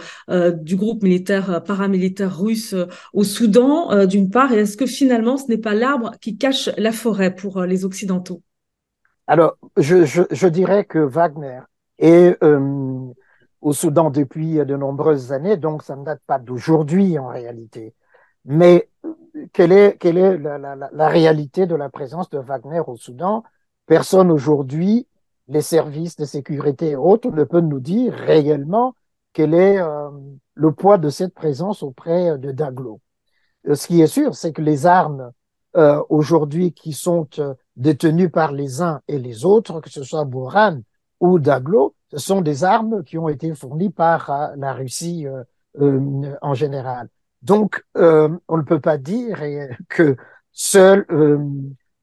du 0.51 0.75
groupe 0.75 1.03
militaire 1.03 1.63
paramilitaire 1.63 2.37
russe 2.37 2.75
au 3.13 3.23
Soudan, 3.23 4.05
d'une 4.05 4.29
part, 4.29 4.51
et 4.53 4.59
est-ce 4.59 4.77
que 4.77 4.85
finalement 4.85 5.37
ce 5.37 5.47
n'est 5.47 5.57
pas 5.57 5.73
l'arbre 5.73 6.11
qui 6.21 6.37
cache 6.37 6.69
la 6.77 6.91
forêt 6.91 7.33
pour 7.33 7.50
les 7.59 7.85
Occidentaux 7.85 8.41
Alors, 9.27 9.57
je, 9.77 10.47
dirais 10.47 10.85
que 10.85 10.99
Wagner 10.99 11.61
est 11.97 12.41
euh, 12.43 13.13
au 13.61 13.73
Soudan 13.73 14.09
depuis 14.09 14.55
de 14.55 14.75
nombreuses 14.75 15.31
années, 15.31 15.57
donc 15.57 15.83
ça 15.83 15.95
ne 15.95 16.03
date 16.03 16.21
pas 16.25 16.39
d'aujourd'hui 16.39 17.17
en 17.19 17.27
réalité. 17.27 17.93
Mais 18.45 18.89
quelle 19.53 19.71
est, 19.71 20.03
la, 20.03 21.07
réalité 21.09 21.65
de 21.67 21.75
la 21.75 21.89
présence 21.89 22.29
de 22.29 22.39
Wagner 22.39 22.81
au 22.85 22.95
Soudan? 22.95 23.43
Personne 23.85 24.31
aujourd'hui, 24.31 25.07
les 25.47 25.61
services 25.61 26.15
de 26.15 26.25
sécurité 26.25 26.91
et 26.91 26.95
autres, 26.95 27.29
ne 27.29 27.43
peut 27.43 27.61
nous 27.61 27.79
dire 27.79 28.13
réellement 28.13 28.95
quel 29.33 29.53
est 29.53 29.79
euh, 29.79 30.09
le 30.53 30.71
poids 30.71 30.97
de 30.97 31.09
cette 31.09 31.33
présence 31.33 31.83
auprès 31.83 32.37
de 32.37 32.51
Daglo. 32.51 32.99
Euh, 33.67 33.75
ce 33.75 33.87
qui 33.87 34.01
est 34.01 34.07
sûr, 34.07 34.35
c'est 34.35 34.53
que 34.53 34.61
les 34.61 34.85
armes 34.85 35.31
euh, 35.77 36.03
aujourd'hui 36.09 36.73
qui 36.73 36.91
sont 36.91 37.27
euh, 37.39 37.53
détenues 37.77 38.29
par 38.29 38.51
les 38.51 38.81
uns 38.81 39.01
et 39.07 39.17
les 39.17 39.45
autres, 39.45 39.79
que 39.79 39.89
ce 39.89 40.03
soit 40.03 40.25
Bourhan 40.25 40.81
ou 41.21 41.39
Daglo, 41.39 41.95
ce 42.11 42.17
sont 42.17 42.41
des 42.41 42.65
armes 42.65 43.05
qui 43.05 43.17
ont 43.17 43.29
été 43.29 43.55
fournies 43.55 43.89
par 43.89 44.29
euh, 44.29 44.47
la 44.57 44.73
Russie 44.73 45.27
en 46.41 46.53
général. 46.53 47.07
Donc, 47.41 47.85
on 47.95 48.57
ne 48.57 48.61
peut 48.63 48.81
pas 48.81 48.97
dire 48.97 49.41
que 49.87 50.17
seul 50.51 51.05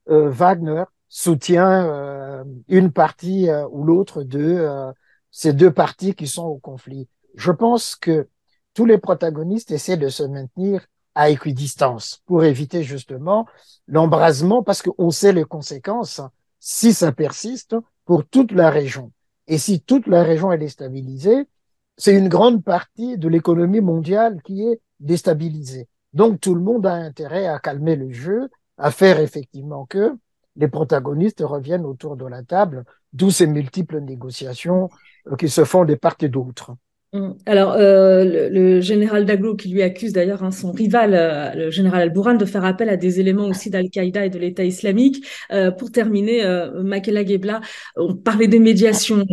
Wagner 0.06 0.84
soutient 1.10 2.44
une 2.68 2.90
partie 2.92 3.50
ou 3.70 3.84
l'autre 3.84 4.22
de 4.22 4.90
ces 5.30 5.52
deux 5.52 5.70
parties 5.70 6.14
qui 6.14 6.26
sont 6.26 6.46
au 6.46 6.56
conflit. 6.56 7.08
Je 7.34 7.52
pense 7.52 7.94
que 7.94 8.26
tous 8.72 8.86
les 8.86 8.96
protagonistes 8.96 9.70
essaient 9.70 9.98
de 9.98 10.08
se 10.08 10.22
maintenir 10.22 10.86
à 11.18 11.30
équidistance 11.30 12.22
pour 12.26 12.44
éviter 12.44 12.84
justement 12.84 13.44
l'embrasement 13.88 14.62
parce 14.62 14.82
qu'on 14.82 15.10
sait 15.10 15.32
les 15.32 15.42
conséquences 15.42 16.20
si 16.60 16.94
ça 16.94 17.10
persiste 17.10 17.74
pour 18.04 18.24
toute 18.24 18.52
la 18.52 18.70
région. 18.70 19.10
Et 19.48 19.58
si 19.58 19.80
toute 19.80 20.06
la 20.06 20.22
région 20.22 20.52
est 20.52 20.58
déstabilisée, 20.58 21.48
c'est 21.96 22.16
une 22.16 22.28
grande 22.28 22.62
partie 22.62 23.18
de 23.18 23.28
l'économie 23.28 23.80
mondiale 23.80 24.40
qui 24.44 24.62
est 24.62 24.80
déstabilisée. 25.00 25.88
Donc 26.12 26.40
tout 26.40 26.54
le 26.54 26.60
monde 26.60 26.86
a 26.86 26.94
intérêt 26.94 27.48
à 27.48 27.58
calmer 27.58 27.96
le 27.96 28.12
jeu, 28.12 28.48
à 28.76 28.92
faire 28.92 29.18
effectivement 29.18 29.86
que 29.86 30.16
les 30.54 30.68
protagonistes 30.68 31.42
reviennent 31.44 31.84
autour 31.84 32.16
de 32.16 32.26
la 32.26 32.44
table, 32.44 32.84
d'où 33.12 33.32
ces 33.32 33.48
multiples 33.48 33.98
négociations 33.98 34.88
euh, 35.26 35.34
qui 35.34 35.48
se 35.48 35.64
font 35.64 35.84
des 35.84 35.96
part 35.96 36.16
et 36.20 36.28
d'autre. 36.28 36.76
Mm. 37.14 37.30
Alors, 37.46 37.72
euh, 37.72 38.50
le, 38.50 38.80
général 38.82 39.24
Daglo, 39.24 39.56
qui 39.56 39.70
lui 39.70 39.80
accuse 39.82 40.12
d'ailleurs 40.12 40.44
hein, 40.44 40.50
son 40.50 40.72
rival, 40.72 41.14
euh, 41.14 41.54
le 41.54 41.70
général 41.70 42.02
Al-Bourhan, 42.02 42.34
de 42.34 42.44
faire 42.44 42.66
appel 42.66 42.90
à 42.90 42.98
des 42.98 43.18
éléments 43.18 43.46
aussi 43.46 43.70
d'Al-Qaïda 43.70 44.26
et 44.26 44.30
de 44.30 44.38
l'État 44.38 44.64
islamique. 44.64 45.26
Euh, 45.50 45.70
pour 45.70 45.90
terminer, 45.90 46.44
Makela 46.84 47.24
Gebla, 47.24 47.60
on 47.96 48.14
parlait 48.14 48.46
des 48.46 48.58
médiations. 48.58 49.24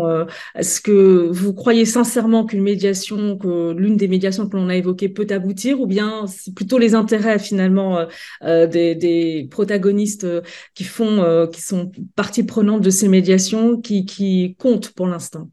Est-ce 0.56 0.80
que 0.82 1.30
vous 1.32 1.54
croyez 1.54 1.86
sincèrement 1.86 2.46
qu'une 2.46 2.64
médiation, 2.64 3.38
que 3.38 3.74
l'une 3.74 3.98
des 3.98 4.08
médiations 4.08 4.48
que 4.48 4.56
l'on 4.56 4.70
a 4.70 4.76
évoquées 4.76 5.10
peut 5.10 5.28
aboutir, 5.30 5.82
ou 5.82 5.88
bien 5.88 6.28
c'est 6.28 6.54
plutôt 6.54 6.78
les 6.78 6.96
intérêts 6.96 7.40
finalement 7.40 8.06
des, 8.42 9.48
protagonistes 9.52 10.28
qui 10.74 10.84
font, 10.84 11.48
qui 11.52 11.62
sont 11.62 11.92
partie 12.16 12.44
prenante 12.44 12.82
de 12.82 12.90
ces 12.90 13.08
médiations, 13.08 13.80
qui 13.82 14.56
comptent 14.58 14.92
pour 14.92 15.08
l'instant? 15.08 15.50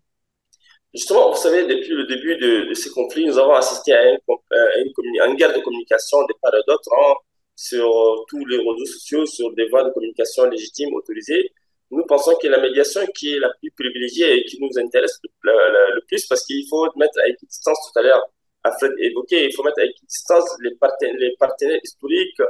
Justement, 0.95 1.31
vous 1.31 1.37
savez, 1.37 1.65
depuis 1.67 1.95
le 1.95 2.07
début 2.07 2.37
de, 2.37 2.69
de 2.69 2.75
ces 2.75 2.91
conflits, 2.91 3.25
nous 3.27 3.39
avons 3.39 3.55
assisté 3.55 3.95
à 3.95 4.11
une, 4.11 4.19
une, 4.29 4.93
une 5.27 5.35
guerre 5.37 5.55
de 5.55 5.61
communication 5.61 6.19
des 6.27 6.35
part 6.43 6.55
et 6.55 6.63
d'autre 6.67 6.91
hein, 6.93 7.15
sur 7.57 8.25
tous 8.29 8.45
les 8.45 8.59
réseaux 8.59 8.85
sociaux, 8.85 9.25
sur 9.25 9.53
des 9.55 9.69
voies 9.69 9.85
de 9.85 9.91
communication 9.91 10.45
légitimes, 10.51 10.95
autorisées. 10.95 11.51
Nous 11.91 12.05
pensons 12.07 12.37
que 12.41 12.47
la 12.49 12.59
médiation 12.61 13.01
qui 13.15 13.35
est 13.35 13.39
la 13.39 13.51
plus 13.61 13.71
privilégiée 13.71 14.39
et 14.39 14.45
qui 14.45 14.59
nous 14.61 14.79
intéresse 14.79 15.19
le, 15.43 16.01
plus, 16.09 16.27
parce 16.27 16.45
qu'il 16.45 16.67
faut 16.69 16.87
mettre 16.97 17.19
à 17.21 17.29
équidistance, 17.29 17.79
tout 17.93 17.99
à 17.99 18.03
l'heure, 18.03 18.23
Alfred 18.65 18.93
évoqué, 18.99 19.47
il 19.47 19.55
faut 19.55 19.63
mettre 19.63 19.81
à 19.81 19.85
équidistance 19.85 20.45
les 20.61 20.71
les 21.19 21.37
partenaires 21.39 21.81
historiques, 21.83 22.41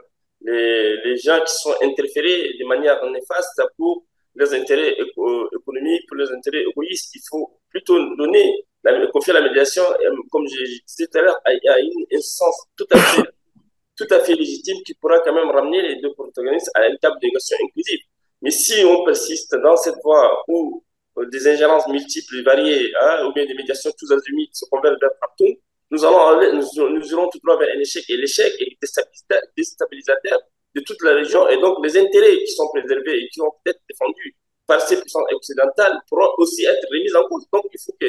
les, 0.43 0.97
les 1.05 1.17
gens 1.17 1.41
qui 1.45 1.53
sont 1.55 1.75
interférés 1.83 2.55
de 2.59 2.65
manière 2.67 3.05
néfaste 3.07 3.63
pour 3.77 4.05
leurs 4.35 4.53
intérêts 4.55 4.97
économiques, 4.99 6.07
pour 6.09 6.17
leurs 6.17 6.33
intérêts 6.33 6.65
égoïstes. 6.69 7.15
Il 7.15 7.21
faut 7.29 7.59
plutôt 7.69 7.99
donner, 8.17 8.65
la, 8.85 9.07
confier 9.09 9.33
la 9.33 9.43
médiation, 9.43 9.83
comme 10.31 10.47
je 10.49 10.65
disais 10.87 11.07
tout 11.07 11.19
à 11.19 11.23
l'heure, 11.23 11.41
à, 11.45 11.81
une 11.81 12.07
instance 12.13 12.67
tout 12.77 12.87
à 12.91 12.99
fait, 12.99 13.23
tout 13.97 14.07
à 14.11 14.21
fait 14.21 14.35
légitime 14.35 14.79
qui 14.85 14.95
pourra 14.95 15.21
quand 15.21 15.35
même 15.35 15.51
ramener 15.51 15.83
les 15.83 16.01
deux 16.01 16.13
protagonistes 16.15 16.71
à 16.75 16.89
une 16.89 16.99
table 16.99 17.17
de 17.21 17.27
négociation 17.27 17.65
inclusive. 17.67 18.01
Mais 18.41 18.51
si 18.51 18.85
on 18.85 19.05
persiste 19.05 19.55
dans 19.63 19.77
cette 19.77 19.97
voie 20.03 20.43
où 20.49 20.83
des 21.31 21.47
ingérences 21.49 21.87
multiples 21.89 22.39
et 22.39 22.43
variées, 22.43 22.93
hein, 23.01 23.27
ou 23.27 23.33
bien 23.33 23.45
des 23.45 23.55
médiations 23.55 23.91
tous 23.99 24.11
azimuts 24.13 24.49
se 24.53 24.65
convergent 24.71 24.99
vers 25.01 25.11
partout, 25.21 25.55
nous 25.91 26.05
allons 26.05 26.55
nous, 26.55 26.89
nous 26.89 27.11
irons 27.11 27.29
tout 27.29 27.39
droit 27.45 27.59
vers 27.59 27.69
un 27.77 27.79
échec. 27.79 28.05
Et 28.09 28.17
l'échec 28.17 28.51
est 28.61 28.79
déstabilisateur 29.57 30.41
de 30.75 30.81
toute 30.81 31.03
la 31.03 31.15
région. 31.15 31.49
Et 31.49 31.59
donc, 31.59 31.79
les 31.83 31.97
intérêts 31.97 32.39
qui 32.39 32.53
sont 32.53 32.69
préservés 32.69 33.23
et 33.23 33.29
qui 33.29 33.41
ont 33.41 33.53
peut-être 33.65 33.81
défendus 33.89 34.37
par 34.67 34.81
ces 34.81 35.01
puissances 35.01 35.25
occidentales 35.33 35.99
pourront 36.09 36.33
aussi 36.39 36.65
être 36.65 36.87
remis 36.91 37.15
en 37.15 37.29
cause. 37.29 37.45
Donc, 37.53 37.65
il 37.73 37.81
faut 37.85 37.97
que 38.01 38.07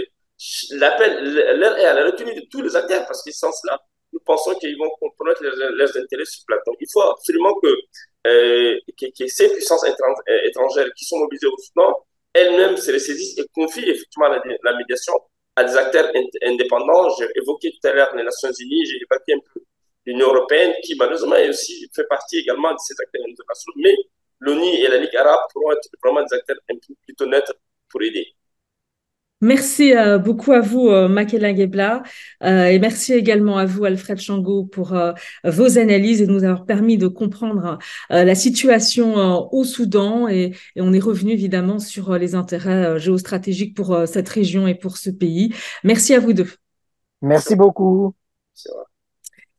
l'appel, 0.75 1.23
l'air 1.23 1.77
est 1.77 1.85
à 1.85 1.93
la 1.93 2.05
retenue 2.05 2.35
de 2.35 2.45
tous 2.49 2.61
les 2.61 2.75
acteurs, 2.75 3.05
parce 3.05 3.23
qu'ils 3.23 3.33
sont 3.33 3.51
cela. 3.51 3.79
Nous 4.11 4.19
pensons 4.25 4.53
qu'ils 4.55 4.77
vont 4.77 4.89
compromettre 4.99 5.43
leurs, 5.43 5.97
intérêts 5.97 6.25
sur 6.25 6.43
place. 6.45 6.59
Donc, 6.65 6.75
il 6.79 6.87
faut 6.91 7.01
absolument 7.01 7.55
que, 7.61 7.75
euh, 8.27 8.79
que, 8.99 9.05
que 9.17 9.27
ces 9.27 9.51
puissances 9.51 9.83
étrangères 9.85 10.93
qui 10.95 11.05
sont 11.05 11.17
mobilisées 11.19 11.47
au 11.47 11.57
Soudan, 11.57 12.05
elles-mêmes 12.33 12.77
se 12.77 12.91
ressaisissent 12.91 13.37
et 13.39 13.45
confient 13.53 13.89
effectivement 13.89 14.27
la 14.27 14.77
médiation 14.77 15.13
à 15.55 15.63
des 15.63 15.75
acteurs 15.77 16.11
indépendants. 16.43 17.09
J'ai 17.17 17.27
évoqué 17.35 17.71
tout 17.71 17.87
à 17.87 17.93
l'heure 17.93 18.15
les 18.15 18.23
Nations 18.23 18.51
Unies, 18.59 18.85
j'ai 18.85 18.97
évoqué 18.97 19.33
un 19.33 19.39
peu 19.53 19.61
l'Union 20.05 20.33
européenne, 20.33 20.73
qui 20.83 20.95
malheureusement 20.95 21.35
est 21.35 21.49
aussi, 21.49 21.89
fait 21.95 22.07
partie 22.07 22.37
également 22.37 22.71
de 22.71 22.79
ces 22.79 22.93
acteurs 22.99 23.23
internationaux, 23.29 23.77
mais 23.77 23.95
l'ONU 24.39 24.67
et 24.67 24.87
la 24.87 24.97
Ligue 24.97 25.15
arabe 25.15 25.39
pourront 25.51 25.71
être 25.71 25.89
vraiment 26.03 26.23
des 26.23 26.35
acteurs 26.35 26.57
plutôt 27.05 27.25
nets 27.25 27.51
pour 27.89 28.01
aider. 28.01 28.27
Merci 29.43 29.93
euh, 29.93 30.19
beaucoup 30.19 30.53
à 30.53 30.61
vous, 30.61 30.87
euh, 30.87 31.09
Makela 31.09 31.53
Gebla, 31.53 32.01
euh, 32.43 32.67
et 32.67 32.79
merci 32.79 33.11
également 33.11 33.57
à 33.57 33.65
vous, 33.65 33.83
Alfred 33.83 34.17
Chango, 34.17 34.63
pour 34.63 34.95
vos 35.43 35.77
analyses 35.77 36.21
et 36.21 36.27
de 36.27 36.31
nous 36.31 36.45
avoir 36.45 36.65
permis 36.65 36.97
de 36.97 37.07
comprendre 37.07 37.77
la 38.09 38.35
situation 38.35 39.49
au 39.51 39.65
Soudan. 39.65 40.29
Et, 40.29 40.53
et, 40.77 40.81
on 40.81 40.93
est 40.93 40.99
revenu 40.99 41.33
évidemment 41.33 41.79
sur 41.79 42.17
les 42.17 42.35
intérêts 42.35 42.97
géostratégiques 42.99 43.75
pour 43.75 44.07
cette 44.07 44.29
région 44.29 44.65
et 44.65 44.75
pour 44.75 44.95
ce 44.95 45.09
pays. 45.09 45.53
Merci 45.83 46.13
à 46.13 46.19
vous 46.19 46.31
deux. 46.31 46.49
Merci 47.21 47.57
beaucoup. 47.57 48.15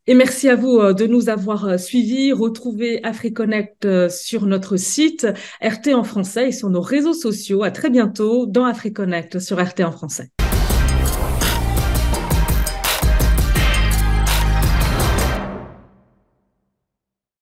Et 0.07 0.13
merci 0.13 0.51
à 0.51 0.57
vous 0.57 0.81
euh, 0.81 0.93
de 0.93 1.07
nous 1.07 1.31
avoir 1.31 1.65
euh, 1.65 1.79
suivis. 1.79 2.33
Retrouvez 2.33 3.03
AfriConnect 3.05 3.87
euh, 3.87 4.09
sur 4.11 4.45
notre 4.45 4.77
site 4.77 5.27
RT 5.63 5.95
en 5.95 6.05
français 6.05 6.49
et 6.49 6.53
sur 6.53 6.69
nos 6.69 6.83
réseaux 6.83 7.15
sociaux. 7.15 7.63
À 7.63 7.71
très 7.71 7.89
bientôt 7.89 8.45
dans 8.45 8.67
AfriConnect 8.67 9.39
sur 9.39 9.59
RT 9.59 9.81
en 9.81 9.93
français. 9.93 10.34